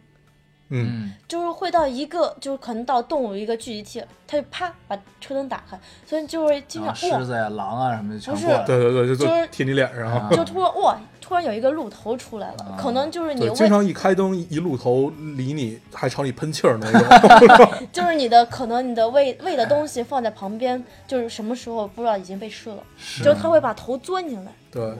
[0.69, 8.65] 嗯，嗯就是会到一个，就是可能到动物一个聚集地，它就啪把车灯打开，所以就会经常狮子呀、狼啊什么的全不是过来。
[8.65, 10.07] 对对对，就就是贴你脸上。
[10.07, 17.73] 啊就突然哇，突然有一个鹿头出来了，可能就是你经，常一开灯，一鹿头离你还朝你喷气儿那种。
[17.91, 22.77] 就是你的可能你的喂喂的东西放在旁边，就是什么时候不知道已经被吃了，
[23.25, 24.53] 就它会把头钻进来。
[24.71, 24.93] 对，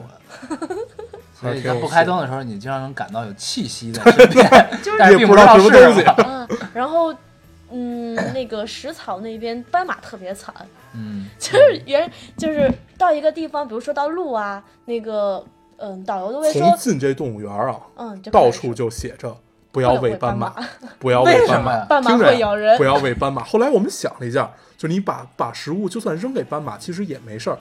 [1.39, 4.49] 所以不开灯的时候，你经常能感到有气息在 身边，
[4.97, 6.03] 但是并也不知道是什么东西。
[6.25, 7.13] 嗯，然后
[7.69, 10.51] 嗯，那个食草那边斑马特别惨，
[10.93, 15.45] 嗯，就是原就是到一个地方，比如说到鹿啊，那个
[15.77, 19.29] 嗯，导游都会从说，进这动物园啊，嗯，到处就写着
[19.71, 20.55] 不不要喂喂斑马，
[20.99, 21.85] 不要喂斑马为什么。
[21.89, 23.43] 斑马听着呀会咬人不，要喂斑马。
[23.43, 27.57] 后来我们想了一下，就你把把食物就算扔给斑马，其实也没事儿。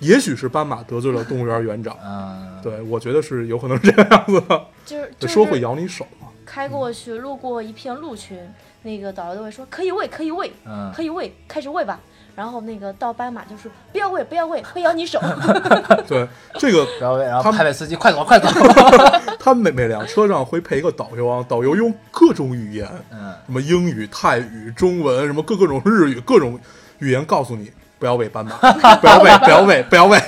[0.00, 4.62] 也许是斑马得罪了动物园园长， 嗯，对我觉得是有可能是这个样子的。
[4.84, 6.28] 就是就说会咬你手嘛？
[6.44, 8.38] 开过去路过一片鹿群，
[8.82, 11.98] 那个导游都会说可以喂，可以喂，嗯可以喂，开始喂吧。
[12.36, 15.20] 然后那个到斑马就是不要喂，不要喂，会咬你手。
[16.06, 16.28] 对，
[16.58, 18.48] 这个不要喂，然后他们拍拍司机，快走快走。
[19.38, 26.58] 他每每辆车上会配一个导游啊，导游用各种语言，嗯，什么英语、泰语、中文，什么各各种日语，各种
[26.98, 28.54] 语言告诉你不不要喂斑马，
[29.00, 30.18] 不要喂，不要喂，不要喂。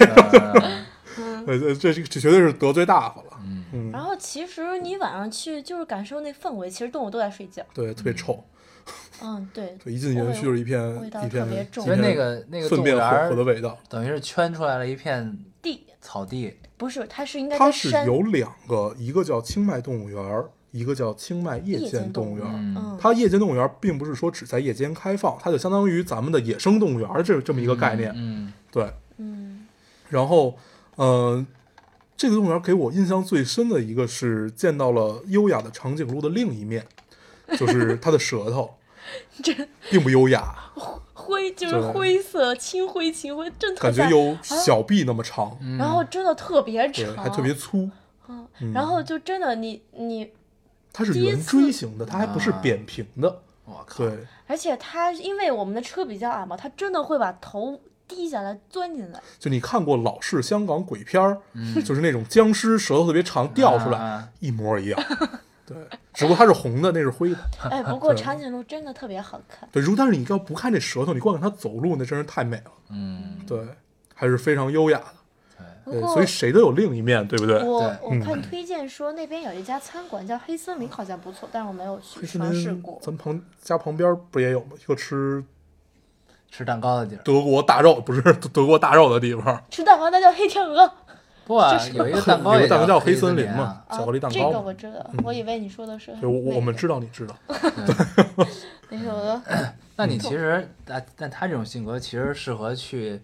[1.19, 3.39] 嗯对对，这这这绝对是得罪大发了。
[3.45, 7.63] 嗯嗯，然后其实你晚上去就是感受那氛围，其实动物都在睡觉。
[7.75, 8.43] 对，特别臭。
[9.23, 10.81] 嗯，对，对，一进园区就是一片
[11.25, 11.47] 一片
[11.85, 13.79] 因为那个那个动物粪便混园儿合的味道。
[13.89, 22.47] 等于是圈出来了一片地草地，不是，它是应该它是有两个，一个叫清迈动物园儿，一个叫清迈夜夜间间动物园。
[22.47, 28.13] 嗯嗯，它夜间动物园儿并不是说只在夜间开放，它就相当于咱们的野生动物园儿这这么一个概念。
[28.15, 29.67] 嗯，对，嗯
[30.09, 30.57] 然后，
[30.95, 31.45] 呃，
[32.17, 36.87] 这个动物园给我印象最深的一个是见到了优雅的长颈鹿的另一面，
[37.59, 38.77] 就是它的舌头，
[39.91, 40.55] 并不优雅，
[41.13, 45.79] 灰就是灰色，青灰青灰，真特感觉有小臂那么长，嗯。
[45.79, 47.91] 然后真的特别对，长，还特别粗。
[48.29, 48.47] 嗯。
[48.61, 48.73] 嗯。
[48.73, 50.31] 然后就真的你你，
[50.93, 53.43] 它是圆锥形的，它还不是啊扁平的。
[53.65, 61.41] 我靠，对，而且它因为我们的车比较矮嘛，它真的会把头低下来钻进来，就你看过老式香港鬼片儿，
[61.85, 65.01] 就是那种僵尸舌头特别长掉出来，啊一模一样。
[65.67, 65.77] 对，
[66.15, 67.39] 只不过它是红的，那是灰的。
[67.71, 72.71] 哎， 不过长颈鹿真的特别好看，对，如但是你要不看这舌头，你光看它走路，那真是太美了。
[72.91, 73.67] 嗯，对，
[74.15, 75.07] 还是非常优雅的。
[75.85, 77.63] 对，所以谁都有另一面，对不对？
[77.63, 82.99] 我我看推荐说那边有一家餐馆叫黑森林，好像不错，但是我没有去尝试过。
[83.01, 84.73] 咱旁家旁边不也有吗？
[84.81, 85.45] 一个吃
[86.51, 87.23] 吃蛋糕的地儿。
[87.23, 88.21] 德国大肉，不是
[88.53, 90.93] 德国大肉的地方，吃蛋糕那叫黑天鹅，
[91.47, 93.57] 不啊，有一个蛋糕有也个蛋糕叫黑黑森林啊
[93.89, 94.61] 嘛，巧克力蛋糕这个糕。
[94.61, 97.37] 我知道，我以为你说的是对，我我们知知道，你知道。
[98.91, 99.41] 那个
[99.97, 103.21] 那你其实，但但他这种性格其实适合去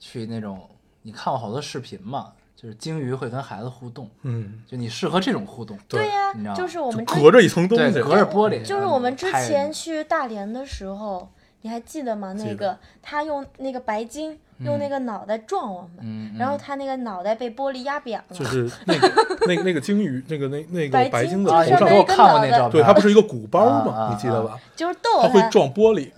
[0.00, 0.58] 去那种，
[1.02, 11.28] 你看过好多视频嘛，就是鲸鱼会跟孩子互动，嗯，就你适合这种互动，对呀你知道，吗就是我们之隔着一层东对，西，隔着玻璃，就是我们之前你去大连的时候，
[11.62, 12.32] 你还记得吗？
[12.34, 18.36] 那个他用那个白鲸用那个脑袋撞我们，然后他那个脑袋被玻璃压扁了。
[18.36, 19.12] 就是那个
[19.46, 24.08] 那那个鲸鱼，那个那那个白白鲸的头上给我看过那照片，对，它不是一个鼓包啊啊吗？
[24.10, 24.58] 你记得吧？
[24.74, 26.10] 就是逗它会撞玻璃，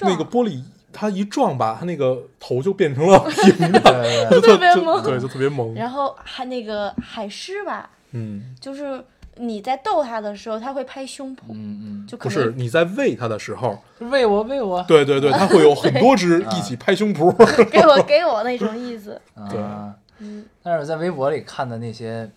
[0.00, 5.74] 那个玻璃它一撞吧，它那个头就变成了 平的，就就特别萌对，就特别萌。
[5.74, 9.02] 然后还那个海狮吧，嗯，就是
[9.36, 17.30] 你在逗它的时候，它会拍胸脯，嗯不是就不是你在喂它的时候，嗯，喂我喂我，对对对，它会有很多只一起拍胸脯。
[17.70, 19.20] 给我给我那种意思。
[19.50, 19.60] 对。
[19.60, 19.94] 啊。
[20.18, 22.30] 嗯，但是我在微博里看的那些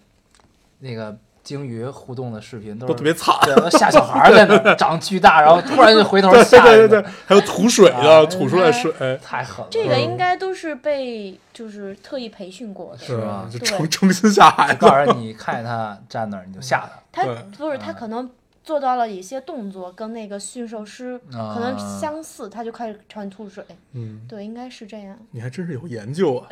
[0.79, 1.17] 那个
[1.49, 9.67] 鲸鱼互动的视频都特别惨对，都吓小孩儿在那长巨大，然后突然就回头对吓人的对对对，还有吐水啊的，吐出来水，太狠了。
[9.71, 12.99] 这个应该都是被就是特意培训过的。
[12.99, 14.77] 是吧就对诚诚心吓孩子。
[14.79, 17.23] 告诉你看见他站那儿，你就吓他。
[17.23, 18.29] 他不是他可能
[18.63, 23.65] 做到了一些动作跟那个驯兽师啊可能相似，他就开始朝你吐水。
[23.93, 25.17] 嗯，对，应该是这样。
[25.31, 26.47] 你还真是有研究啊。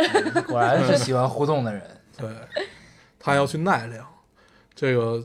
[0.48, 1.84] 果然是喜欢互动的人。
[2.18, 2.28] 对，
[3.20, 4.04] 他要去奈良，
[4.78, 5.22] 这个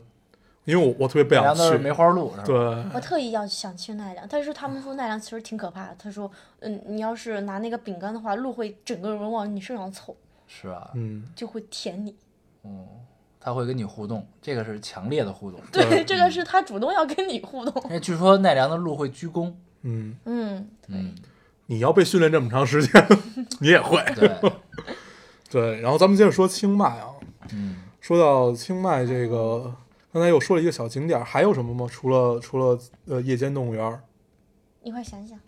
[0.64, 1.92] 因为我我特别不想人家都是梅。
[1.92, 2.42] 花鹿，是吧？
[2.44, 2.57] 对，
[2.94, 5.96] 我特意要想去奈良，但是他们说奈良其实挺可怕的。
[5.98, 6.30] 他说，
[6.61, 12.14] 嗯，你要是拿那个饼干的话，鹿会整个人往你身上凑，是啊，嗯，就会舔你。
[12.64, 12.86] 嗯，
[13.38, 15.61] 他会跟你互动，这个是强烈的互动。
[15.70, 17.82] 对对，这个是他主动要跟你互动。
[17.84, 19.53] 因为据说奈良的鹿会鞠躬。
[19.82, 21.12] 嗯，嗯，嗯，
[21.66, 23.07] 你要被训练这么长时间，
[23.59, 24.00] 你也会。
[24.14, 24.40] 对，
[25.50, 27.09] 对，然后咱们接着说清迈啊，
[27.53, 29.72] 嗯，说到清迈这个，
[30.12, 31.86] 刚才又说了一个小景点，还有什么吗？
[31.88, 32.76] 除了除了
[33.07, 34.03] 呃夜间动物园儿，
[34.82, 35.38] 你快想想，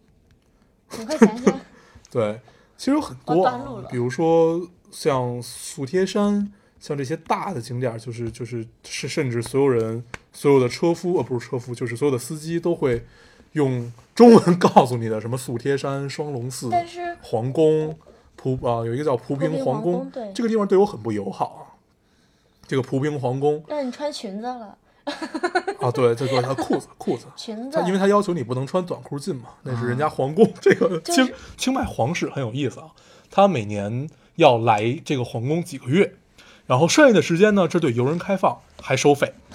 [0.96, 1.60] 你快想想。
[2.12, 2.40] 对，
[2.76, 13.04] 其实有很多比如说像素贴山，像这些大的景点儿，就是就是是甚至所有人所有的车夫呃不是车夫，就是所有的司机都会
[13.54, 17.98] 用中文告诉你的，什么素贴山、双龙寺、但是皇宫、
[18.36, 21.63] 蒲啊、有一个叫蒲蒲平平皇皇宫对这个地方对我很不友好啊。
[22.66, 24.76] 这个蒲平皇宫让你穿裙子了，
[25.80, 30.50] 啊，对，这个他裤子裤子，裙子，因为他要求你不能穿短裤进嘛，那是人家皇宫。
[30.60, 32.86] 这个就是清清迈皇室很有意思啊，
[33.30, 36.14] 他每年要来这个皇宫几个月，
[36.66, 39.34] 然后剩下的时间呢，这对游人开放，还收费。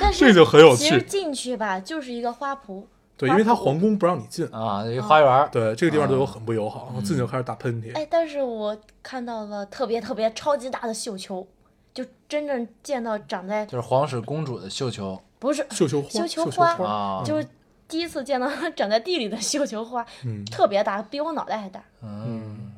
[0.00, 2.84] 但是这就很有趣其实进去吧，就是一个花圃。
[3.16, 7.94] 对，因为他皇宫不让你进，啊，一个花园儿，对这个地方对我很不友好，进去就开始打喷嚏。
[7.94, 11.46] 哎，但是我看到了特别特别超级大的绣球，
[11.94, 17.46] 就真正见到长在就是皇室公主的绣球不是绣球花，绣球球花就是
[17.88, 21.82] 第一次见到长在地里的绣球花，嗯，特别大，比我脑袋还大。
[22.02, 22.72] 嗯，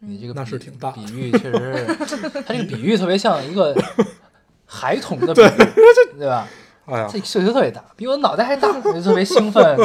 [0.00, 1.86] 你这个那是挺大比 喻确实，
[2.46, 3.74] 他这个比喻特别像一个
[4.66, 6.46] 孩童的比喻，对吧？
[6.92, 9.76] 哎呀这，个袖子特别大，比我脑袋还大，我就特别兴奋、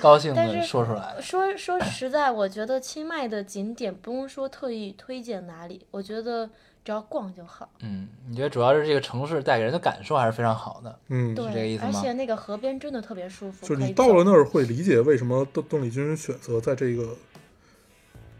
[0.00, 1.16] 高兴的说出来。
[1.20, 6.48] 说说实在，我觉得清迈的景点不用说特意推荐哪里，我觉得
[6.84, 7.68] 只要逛就好。
[7.80, 10.96] 嗯，你觉得主要是这个城市带给人的感受还是非常好的？
[11.08, 17.16] 嗯，是，这个意思吗而且那个河边真的特别舒服，就是你到了那儿会理解为什么邓邓丽君选择在这个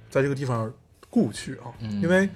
[0.09, 0.73] 在这个地方
[1.11, 2.29] 故去啊，嗯因为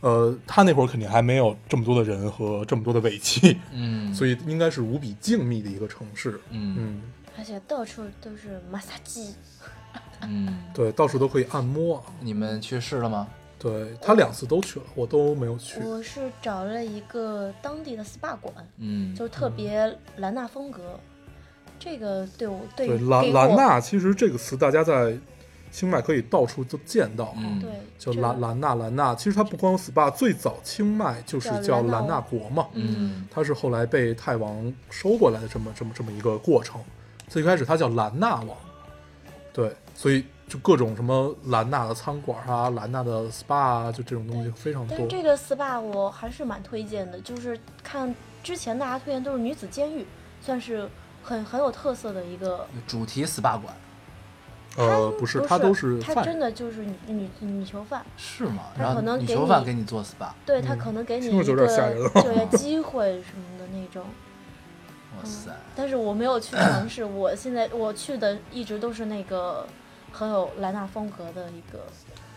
[0.00, 6.40] 呃，他那会儿肯定还没有这么多的人和这么多的尾气，嗯，所以应该是无比静谧的一个城市。
[6.50, 7.02] 嗯嗯，
[7.36, 9.34] 而且到处都是马萨鸡。
[10.22, 12.04] 嗯，对，到处都可以按摩啊。
[12.20, 13.26] 你们去试了吗？
[13.58, 15.80] 对他两次都去了，我都没有去。
[15.80, 20.98] 我是找了一个当地的 SPA 馆，嗯，就是特别兰纳风格。
[21.80, 25.16] 这个对我对对，兰兰纳其实这个词大家在
[25.70, 29.14] 清迈可以到处都见到，嗯对叫这个兰兰纳兰纳。
[29.14, 36.80] 其实它不光有 SPA，最早清迈就是叫兰纳国嘛，嗯它是后来被泰王收过来的这么这么这么一个过程。
[37.28, 38.56] 最开始它叫兰纳王，
[39.52, 45.06] 对，所以就各种什么兰纳的餐馆啊、兰纳的 SPA 啊，就这种东西非常多但。
[45.06, 50.06] 这个 SPA 我还是蛮推荐的，就是看之前大家推荐都是女子监狱，
[50.40, 50.88] 算是
[51.22, 52.66] 很很有特色的一个。
[52.86, 53.76] 主题 SPA 馆
[54.78, 56.38] 呃，不是，他都是他真。
[56.38, 58.64] 的就是女女女囚犯，是吗？
[58.76, 61.54] 他然后女可能给你囚犯给你做 SPA，对他嗯可能给你就
[62.32, 64.04] 业机会什么的那种。
[65.18, 69.66] 哇塞，但是我没有去 尝试，我现在我去的一直都是那个
[70.12, 71.80] 很有兰纳风格的一个，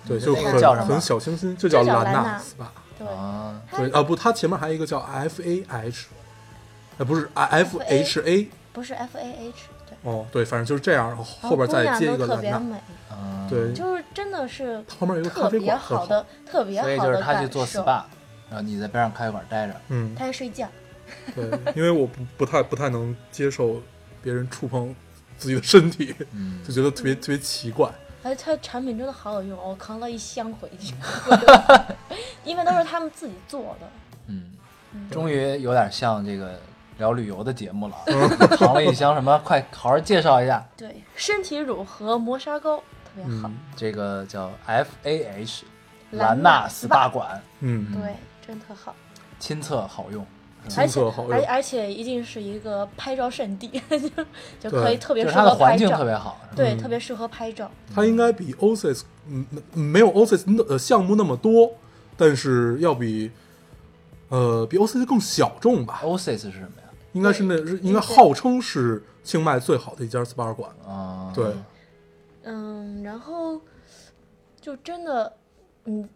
[0.07, 2.65] 对，就很很小清新，就叫兰纳 SPA。
[2.97, 6.07] 对，啊，对啊，不，它前面还有一个叫 F A H，
[6.97, 8.49] 哎，不是 F H A。
[8.73, 12.27] 不是 F A H，对，哦，对，反正就是这样，然后后边再接一个。
[12.27, 12.77] 特别美，
[13.11, 17.65] 嗯，对，就是真的是旁边有个咖特别啡馆，好的特别好的所以就是他去做。
[17.65, 18.03] SPA，
[18.49, 20.67] 然后你在边上咖啡馆待着，嗯，他在睡觉，
[21.35, 21.45] 对，
[21.75, 23.81] 因为我不不太不太能接受
[24.23, 24.95] 别人触碰
[25.37, 27.89] 自己的身体，嗯就觉得特别特别奇怪。
[28.23, 30.93] 而且它产品真的好有用，我扛了一箱回去，
[32.45, 33.87] 因为都是他们自己做的。
[34.27, 34.51] 嗯，
[34.93, 36.59] 嗯终于有点像这个
[37.01, 39.37] 聊旅游的节目了啊， 扛了一箱什么？
[39.43, 45.65] 快好好介绍一下，对，身体乳和磨砂膏特别好，嗯这个叫 F A H
[46.11, 48.95] 兰兰纳纳 SPA 馆，嗯，对，真特好。
[49.39, 50.23] 亲测好用，
[50.63, 53.81] 而且亲测好用而而且一定是一个拍照圣地，
[54.61, 57.69] 就就可以特别适合拍它的环境特照，别好，对，嗯特别适合拍照。
[57.95, 59.43] 它应该比 OSIS 嗯
[59.73, 61.71] 没没有 OSIS 的呃项目那么多，
[62.15, 63.31] 但是要比
[64.29, 66.80] 呃比 OSIS 更小众吧？OSIS 是什么呀？
[67.13, 70.71] 应该是那是应该号称是清迈最好的一家 SPA 馆。
[70.87, 71.53] 啊，对，
[72.43, 73.61] 嗯，然后
[74.59, 75.37] 就真的，
[75.85, 76.07] 嗯，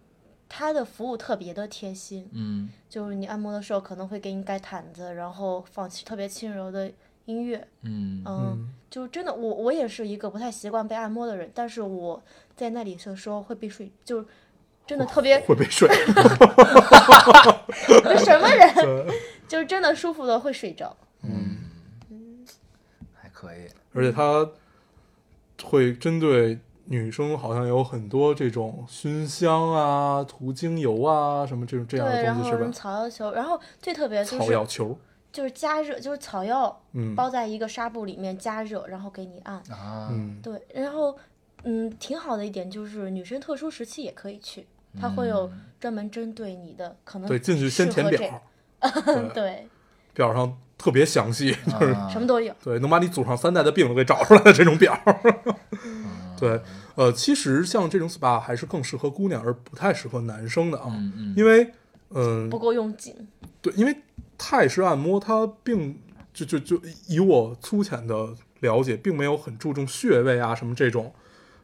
[0.48, 6.92] 他的服务特别的贴心，嗯就是你按摩的时候可能会给你盖毯子，然后放特别轻柔的
[7.26, 12.24] 音乐，嗯嗯，嗯，就真的我我也是一个不太习惯被按摩的人，但是我
[12.56, 14.26] 在那里的时候会被睡，就
[14.88, 15.90] 真的特别会被睡。
[17.88, 19.08] 这 什么人，
[19.48, 20.96] 就是真的舒服的会睡着。
[21.22, 21.58] 嗯，
[23.14, 24.50] 还可以，而且它
[25.64, 32.62] 会针对女生，好像有很多这种熏香啊、涂精油啊什么这种这样对，的东西是吧？
[32.62, 32.72] 然后？
[32.72, 34.98] 草药球，然后最特别就草药球，
[35.32, 37.16] 就是加热，就是草药嗯。
[37.16, 39.56] 包在一个纱布里面加热，然后给你按。
[39.72, 41.18] 啊，嗯，对，然后
[41.64, 44.68] 嗯，挺好的一点就是女生特殊时期也可以去，
[45.00, 48.42] 它会有专门针对你的可能对，进去先填表，
[49.34, 49.68] 对，
[50.14, 52.54] 表上特别详细，就是啊什么都有。
[52.64, 54.98] 对，能把你祖上三代的病都给找出来的这种表。
[56.40, 56.62] 对，
[56.96, 60.92] 呃，其实像这种 SPA 还是更适合姑娘，而不太适合男生的啊，
[61.36, 61.72] 因为
[62.10, 63.16] 嗯、不够用劲，
[63.62, 63.98] 对，因为
[64.38, 66.00] 泰式按摩它并
[66.34, 71.14] 就就就以我粗浅的了解，并没有很注重穴位啊什么这种，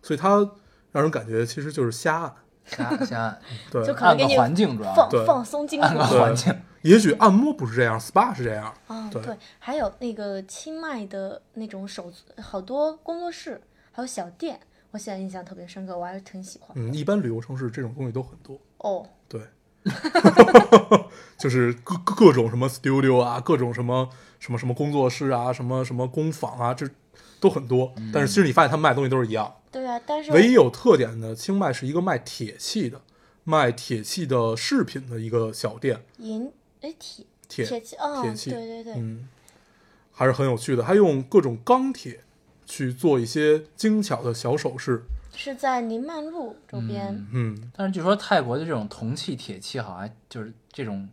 [0.01, 0.49] 所以它
[0.91, 2.35] 让人感觉其实就是瞎按。
[2.75, 8.73] 瞎瞎按对就，可能给你环境主要放放松筋按个环境，也许按摩不是这样，SPA 是这样。
[8.87, 9.09] 啊。
[9.11, 12.11] 对对，还有那个清迈的那种手
[12.41, 13.61] 好多工作室，
[13.91, 14.59] 还有小店，
[14.91, 16.69] 我现在印象特别深刻，我还是挺喜欢。
[16.75, 18.57] 嗯，一般旅游城市这种东西都很多。
[18.77, 19.41] 哦，对，
[21.37, 24.09] 就是各各各种什么 studio 啊，各种什么
[24.39, 26.87] 什么什么工作室啊，什么什么工坊啊，这
[27.41, 27.93] 都很多。
[28.13, 33.01] 但是其实你发现他们卖的东西都是一样，对啊，但是唯一有特点的，清迈是一个卖铁器的，
[33.43, 39.27] 卖铁器的饰品的一个小店，银哎铁铁铁器啊，铁器对对对，嗯，
[40.11, 40.83] 还是很有趣的。
[40.83, 42.21] 他用各种钢铁
[42.65, 45.03] 去做一些精巧的小首饰，
[45.35, 47.27] 是在宁曼路周边。
[47.33, 51.09] 嗯，但是据说泰国的这种铜器、铁器好像就是这种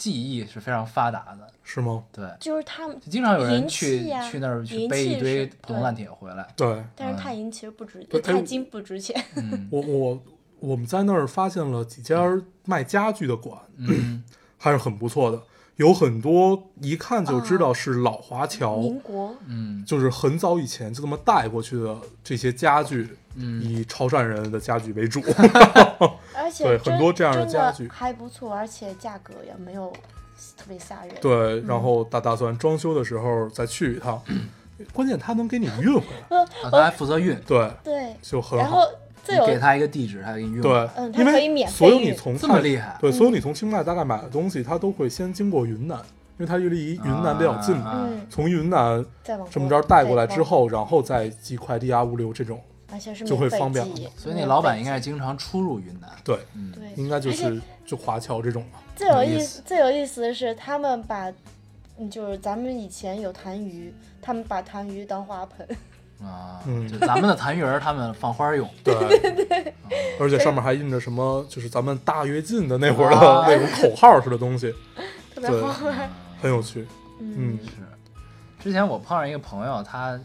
[0.00, 1.46] 技艺是非常发达的。
[1.62, 2.02] 是吗？
[2.10, 6.48] 对，就是他们经常有人去去那儿去背一堆破铜烂铁回来。
[6.56, 9.22] 对，但是钛银其实不值，钛金不值钱。
[9.36, 10.22] 嗯我我
[10.58, 12.24] 我们在那儿发现了几家
[12.64, 14.24] 卖家具的馆，嗯，
[14.58, 15.40] 还是很不错的，
[15.76, 25.22] 有很多一看就知道是老华侨，民国嗯就是很早以前就这么带过去的这些家具，嗯以潮汕人的家具为主。
[26.50, 29.92] 而且对很多这样的家具还不错，而且价格也没有
[30.56, 31.14] 特别吓人。
[31.20, 34.20] 对，然后打打算装修的时候再去一趟，
[34.92, 38.64] 关键他能给你运回来， 啊他还负责运，对，对，就很好。
[38.64, 38.80] 然后
[39.22, 40.60] 最有你给他一个地址，他给你运。
[40.60, 45.98] 对，嗯它因为可以免费所有你从这么厉害对，所有你从清迈大概买的东西，他都会先经过云南，
[46.38, 52.58] 因为它离云南比较近嗯，从云南再往这么着带过来之，后，然后再寄快递啊、物流这种，
[52.92, 56.10] 而且是就会免费方便寄所以那老板应该是经常出入云南。
[56.24, 58.80] 对，嗯，对，应该就是就华侨这种吧。
[58.96, 61.32] 最有意思思最有意思的是，他们把，
[61.98, 65.66] 嗯就是咱们以前有痰盂，他们把痰盂当花盆，
[66.22, 68.68] 啊，嗯就咱们的痰盂儿，他们放花用。
[68.84, 69.74] 对对对，
[70.18, 74.74] 而且上面还印着什么，就是咱们大跃进的那会儿的啊那种口号似的东西，
[75.34, 76.10] 特别对好玩。
[76.42, 76.86] 很有趣。
[77.20, 77.70] 嗯是，
[78.62, 80.18] 之前我碰上一个朋友，他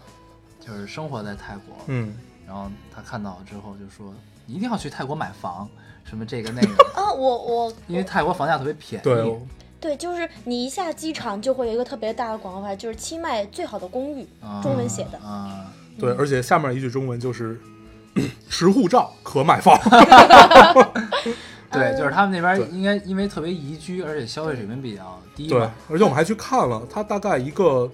[0.66, 2.16] 就是生活在泰国，嗯，
[2.48, 4.14] 然后他看到之后就说
[4.46, 5.68] ：“你一定要去泰国买房，
[6.04, 9.39] 什么这个那个， 啊，我我因为泰国房价特别便宜。”对，
[9.80, 15.18] 对，就是你一下机场就会有一个特别大的广告牌，就是清迈最好的公寓，啊中文写的。
[15.20, 17.60] 啊，对，而且下面一句中文就是
[18.50, 19.78] “持护照可买房
[21.72, 25.20] 对，就是他们那边应该因为特别宜居，而且消费水平比较”。
[25.36, 27.91] 低对。，而且我们还去看了，它大概一个，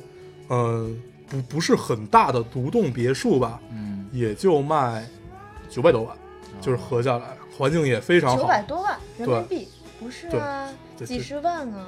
[0.48, 0.88] 呃，
[1.28, 5.06] 不不是很大的独栋别墅吧，嗯，也就卖
[5.70, 6.16] 九百多万，
[6.60, 8.48] 就是合下来，环境也非常好九。
[8.48, 9.68] 百多万人民币，
[10.00, 10.70] 不是对啊，
[11.06, 11.88] 几十万啊！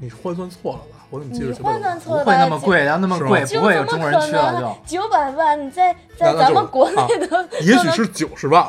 [0.00, 1.06] 你换算错了吧？
[1.10, 1.82] 我怎么记得九百多万？
[1.82, 2.44] 换算错不会了吧？
[2.44, 4.96] 几那么贵，要那么是吗贵，不会有中国人去了就。
[4.96, 8.66] 九百万，你在在咱们国内啊的，也许是九十万，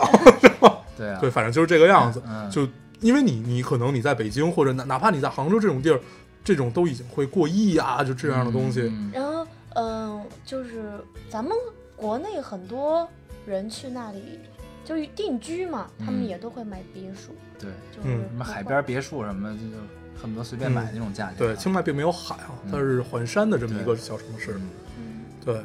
[0.97, 2.21] 对啊，对，反正就是这个样子。
[2.27, 2.67] 嗯就
[2.99, 5.99] 因为你你可能你在北京或者哪哪怕你在杭州这种地儿，
[6.43, 8.81] 这种都已经会过亿啊，就这样的东西。
[8.81, 10.99] 嗯然后嗯、就是
[11.29, 11.55] 咱们
[11.97, 13.05] 国内很多
[13.45, 14.39] 人去那里
[14.85, 19.77] 就是定居嘛，他们嗯也都会买别墅，对，就是嗯什么海边别墅什么，就就
[20.21, 21.37] 恨不得随便买那种价钱。
[21.37, 24.53] 对，清迈并没有海啊，嗯它是环山的这么一个小城市。
[24.53, 24.69] 嗯
[24.99, 25.61] 嗯对，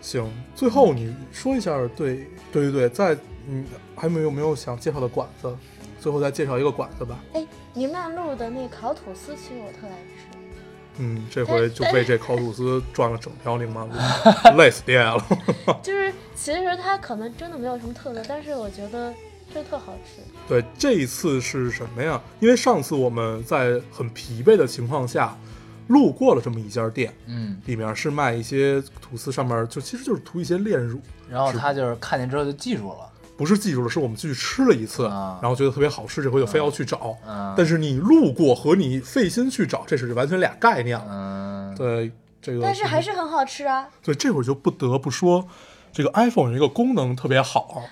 [0.00, 3.16] 行，最后你说一下，对对对对，在
[3.48, 3.64] 嗯，
[3.96, 5.54] 还没有没有想介绍的馆子，
[6.00, 7.18] 最后再介绍一个馆子吧。
[7.32, 10.27] 哎，宁曼路的那烤吐司，其实我特爱吃。
[10.98, 13.92] 嗯，这回就被这烤吐司转了整条宁马路，
[14.58, 15.16] 累死爹了。
[15.82, 19.14] 就是其实它可能真的没有什么特色，但是我觉得
[19.54, 20.22] 这特好吃。
[20.48, 22.20] 对，这一次是什么呀？
[22.40, 25.36] 因为上次我们在很疲惫的情况下
[25.86, 33.07] 路过了这么一家店，嗯，里面是卖一些吐司，上面就其实就是涂一些炼乳，然后他就是看见之后就记住了，
[33.38, 35.38] 不是记住了，是我们去吃了一次，啊。
[35.40, 37.16] 然后觉得特别好吃，这回就非要去找。
[37.26, 41.06] 嗯，但是你路过和你费心去找，这是完全俩概念了。
[41.08, 42.10] 嗯，对，
[42.42, 43.88] 这个但是还是很好吃啊！
[44.02, 45.46] 对，这会儿就不得不说，
[45.92, 47.84] 这个 iPhone 有一个功能特别好，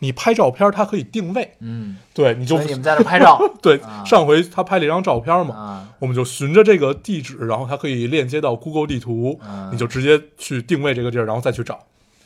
[0.00, 3.40] 你拍照片它可以定位，嗯，对，你就你们在这拍照。
[3.62, 4.04] 对、啊。
[4.04, 11.78] 上回他拍了一张照片嘛，啊，我们就循着这个地址，然后它可以链接到 Google 地图，嗯你就直接去定位这个地儿，然后再去找。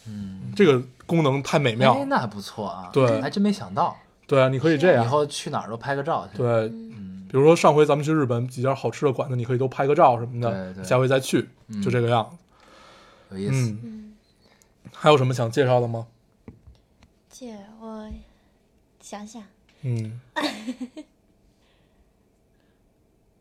[0.07, 1.95] 嗯，这个功能太美妙。
[1.95, 3.21] 哎，，那还不错啊，对。
[3.21, 3.97] 还真没想到，
[4.27, 5.05] 对啊，你可以这样。
[5.05, 10.85] 以，后去哪儿都拍个照去，，对，嗯，比如说上回咱们去日本几家好吃的馆子，你可以都拍个照什么的，对对。
[10.85, 11.83] 下回再去，嗯。
[11.83, 12.29] 就这个样。
[12.31, 12.37] 子。
[13.31, 14.15] 有意思，嗯，嗯，
[14.93, 16.07] 还有什么想介绍的吗？
[17.29, 18.09] 姐，我
[19.01, 19.43] 想想，
[19.83, 20.21] 嗯，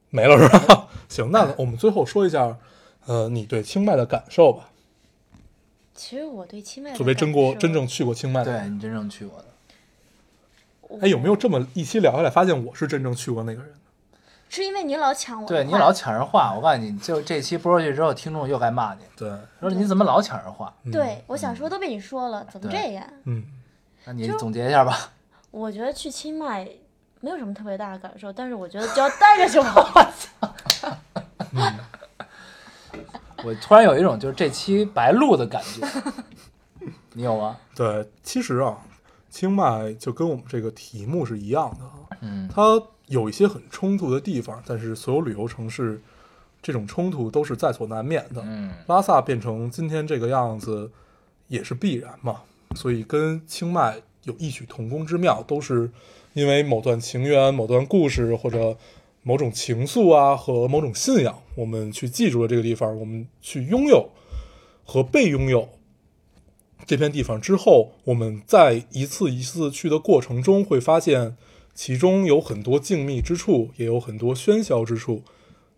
[0.10, 0.88] 没了是吧？
[1.08, 2.58] 行，那我们最后说一下，
[3.06, 4.70] 呃，你对清迈的感受吧。
[5.96, 9.46] 其实我对清迈的作为真过真正去过清迈的对，你真正去过的，
[11.02, 13.74] 哎，有没有这么一期聊下来，发现我是真正去过那个人？
[14.50, 20.72] 是因为你老抢我对你老抢人话，我告诉你，就这期播出去之后，听众又该骂你，对，说你怎么老抢人话？
[20.84, 23.04] 嗯对，我想说都被你说了，怎么这样？
[23.26, 23.44] 嗯，
[24.06, 25.12] 那你总结一下吧。
[25.50, 26.68] 我觉得去清迈
[27.20, 29.90] 没有什么特别大的感受，但是我觉得只要待着就好。
[33.44, 35.86] 我突然有一种就是这期白录的感觉，
[37.14, 37.58] 你有吗？
[37.76, 38.78] 对，其实啊，
[39.30, 46.02] 清迈就跟我们这个题目是一样的啊，嗯它有一些很冲突的地方，但是所有旅游城市
[46.62, 48.42] 这种冲突都是在所难免的。
[48.46, 50.90] 嗯拉萨变成今天这个样子，
[51.48, 52.42] 也是必然嘛。
[52.76, 55.92] 所以跟清迈有异曲同工之妙，都是
[56.34, 58.76] 因为某段情缘、某段故事或者
[59.24, 64.10] 某种情愫啊和某种信仰，我们去记住了这个地方，我们去拥有
[64.84, 65.70] 和被拥有
[66.86, 71.38] 这片地方之后，我们在一次一次去的过程中，会发现
[71.74, 75.24] 其中有很多静谧之处，也有很多喧嚣之处。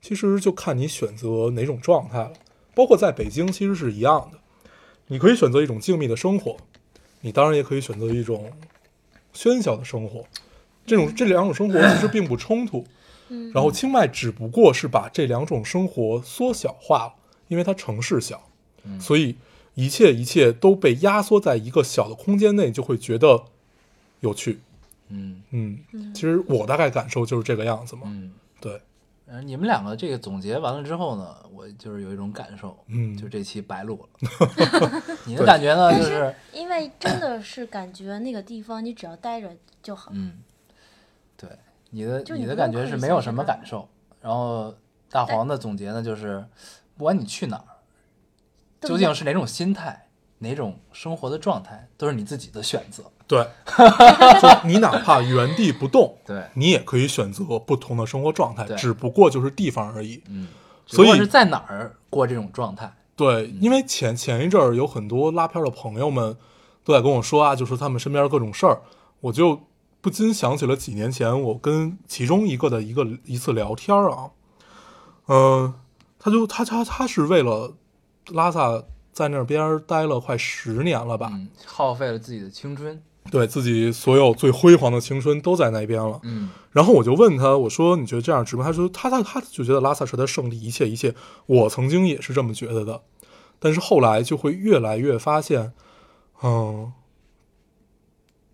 [0.01, 2.33] 其实就看你选择哪种状态了。
[2.73, 4.39] 包括在北京，其实是一样的。
[5.07, 6.57] 你可以选择一种静谧的生活，
[7.21, 8.51] 你当然也可以选择一种
[9.33, 10.25] 喧嚣的生活。
[10.85, 12.83] 这种这两种生活其实并不冲突。
[13.29, 17.13] 嗯然后清迈只不过是把这两种生活缩小化了，
[17.47, 18.49] 因为它城市小，
[18.99, 19.37] 所以
[19.73, 23.45] 一切一切都被压缩在一个小的空间内，就会觉得
[24.21, 24.59] 有趣。
[25.09, 25.79] 嗯嗯，
[26.13, 28.03] 其实我大概感受就是这个样子嘛。
[28.05, 28.33] 嗯。
[28.61, 28.81] 对，
[29.27, 35.03] 嗯，你们两个这个总结完了之后呢，我就是有一种感受，嗯就这期白录了。
[35.27, 35.95] 你的感觉呢？
[35.95, 40.09] 就是，因为真的是感觉那个地方，你只要待着就好。
[40.15, 40.44] 嗯，对，
[41.89, 43.87] 你的你你的感觉是没有什么感受。
[44.21, 44.73] 然后
[45.09, 46.45] 大黄的总结呢，就是
[46.97, 47.67] 不管你去哪儿，
[48.81, 50.07] 究竟是哪种心态、
[50.39, 53.03] 哪种生活的状态，都是你自己的选择。
[53.27, 53.47] 对，
[54.41, 60.21] 就你哪怕原地不动，对，你也可以选择不同的生活状态，只不过就是地方而已。
[60.29, 60.47] 嗯，
[60.85, 62.93] 所以是在哪儿过这种状态。
[63.15, 66.37] 对，因为前前一阵儿有很多拉片的朋友们
[66.83, 68.81] 都在跟我说啊，就说他们身边各种事儿，
[69.21, 69.59] 我就
[70.05, 74.29] 不禁想起了几年前我跟其中一个的一个一次聊天儿啊，
[75.25, 75.73] 嗯、
[76.19, 77.73] 他就他他他是为了
[78.27, 83.01] 拉萨在那边儿待了快十年了吧，嗯，耗费了自己的青春。
[83.31, 86.19] 对自己所有最辉煌的青春都在那边了。
[86.21, 88.63] 嗯然后我就问他，我说你觉得这样值吗？
[88.63, 91.15] 他说他他他就觉得拉萨是他的圣地，一切一切。
[91.47, 93.01] 我曾经也是这么觉得的，
[93.57, 95.73] 但是后来就会越来越发现，
[96.43, 96.93] 嗯，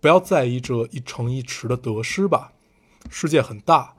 [0.02, 2.52] 不要在意这一城一池的得失吧。
[3.08, 3.94] 世界很大，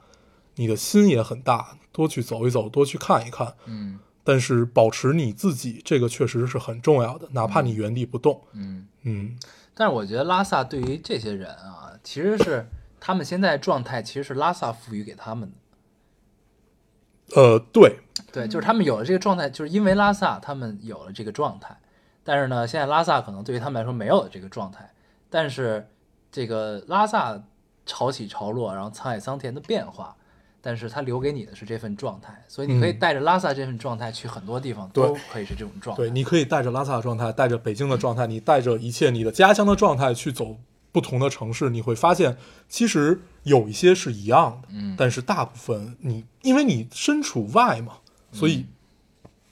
[0.56, 3.54] 你的心也很大，多去走一走，多去看一看。
[3.64, 8.42] 嗯但是保持你自己，这个确实是很重要的，哪怕你原地不动。
[8.52, 8.86] 嗯。
[9.02, 9.38] 嗯，
[9.74, 12.66] 但是我觉得拉萨对于这些人啊，其实是
[13.00, 17.40] 他们现在状态，其实是拉萨赋予给他们的。
[17.40, 17.98] 呃，对，
[18.32, 21.78] 对，就是他们有了这个状态，就是因为拉萨他们有了这个状态。
[22.22, 24.90] 但是呢，现在拉萨可能对于他们来说没有了这个状态。
[25.28, 25.86] 但是
[26.34, 27.40] 这个拉萨
[27.86, 30.16] 潮起潮落，然后沧海桑田的变化，
[30.60, 32.98] 但是它留给你的是这份状态，所以你可以嗯。
[32.98, 36.02] 带着拉萨这份状态去很多地方，都可以是这种状态。
[36.02, 40.56] 对，你可以带着拉萨的状态，带着北京的状态，你带着一切你的家乡的状态去走
[40.90, 42.36] 不同的城市，你会发现
[42.68, 44.96] 其实有一些是一样的，嗯。
[44.98, 47.98] 但是大部分你因为你身处外嘛，
[48.32, 48.66] 所以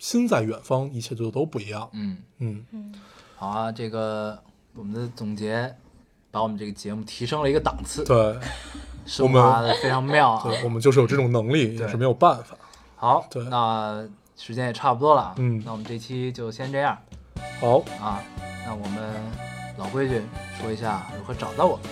[0.01, 1.89] 心在远方，一切就都不一样。
[1.93, 2.93] 嗯，嗯，
[3.37, 4.43] 好啊，这个
[4.75, 5.77] 我们的总结
[6.33, 8.37] 把我们这个节目提升了一个档次，对，
[9.07, 10.43] 升华的非常妙啊。
[10.45, 12.57] 对，我们就是有这种能力，对也是没有办法。
[12.97, 14.03] 好，对那
[14.37, 16.99] 时间也差不多了啊，嗯那我们这期就先这样
[17.61, 18.21] 好，啊。
[18.65, 19.15] 那我们
[19.77, 20.23] 老规矩
[20.59, 21.85] 说一下如何找到我们。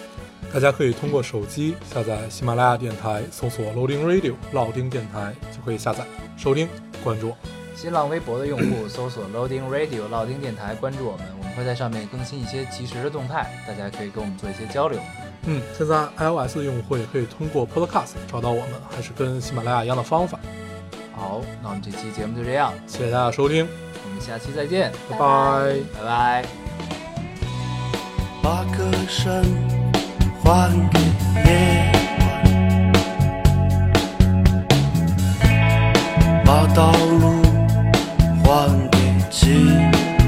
[0.52, 6.04] 大家可以通过手机下载喜马拉雅电台，搜索 Loading Radio 老丁电台就可以下载
[6.36, 6.66] 收听，
[7.04, 7.59] 关注我。
[7.80, 15.00] 新浪微博的用户搜索 Loading Radio 老丁电台，关注我们，我们会在上面更新一些及时的动态，大家可以跟我们做一些交流。
[15.46, 20.38] 嗯，现在 iOS 的用户也可以通过 Podcast 找到我们，还是跟喜马拉雅一样的方法。
[21.16, 23.66] 好，那我们这期节目就这样，谢谢大家收听，
[24.04, 26.44] 我们下期再见，拜拜拜拜拜。
[28.42, 29.42] 把歌声
[30.44, 31.00] 还给
[31.46, 31.90] 夜
[35.40, 37.40] 晚，把道路
[38.50, 38.98] 还给
[39.30, 39.80] 尽
[40.18, 40.24] 头，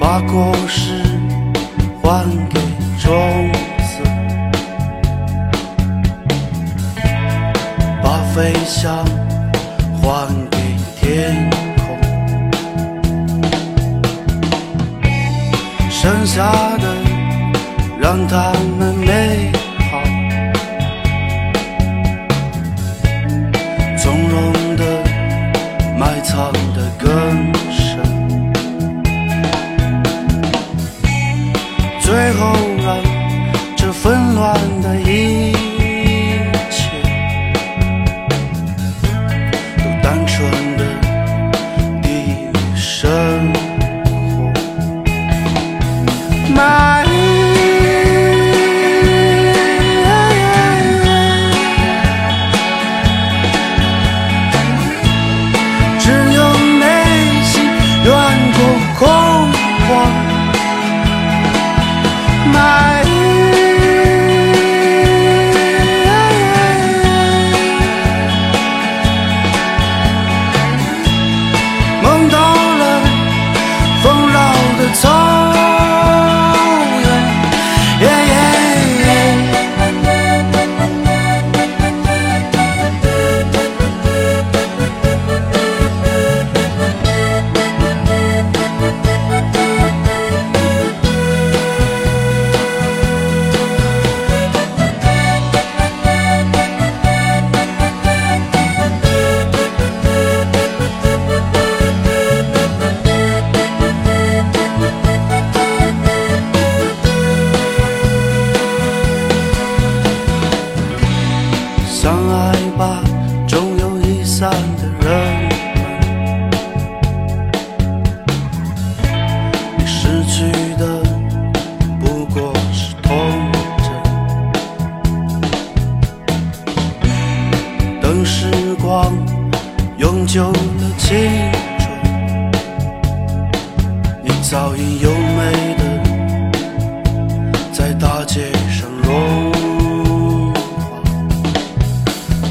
[0.00, 1.00] 把果实
[2.02, 2.58] 还给
[2.98, 4.02] 种子，
[8.02, 9.06] 把飞翔
[10.02, 10.58] 还给
[10.96, 11.86] 天空。
[15.88, 16.96] 剩下的
[18.00, 19.06] 让它们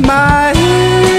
[0.01, 1.18] My，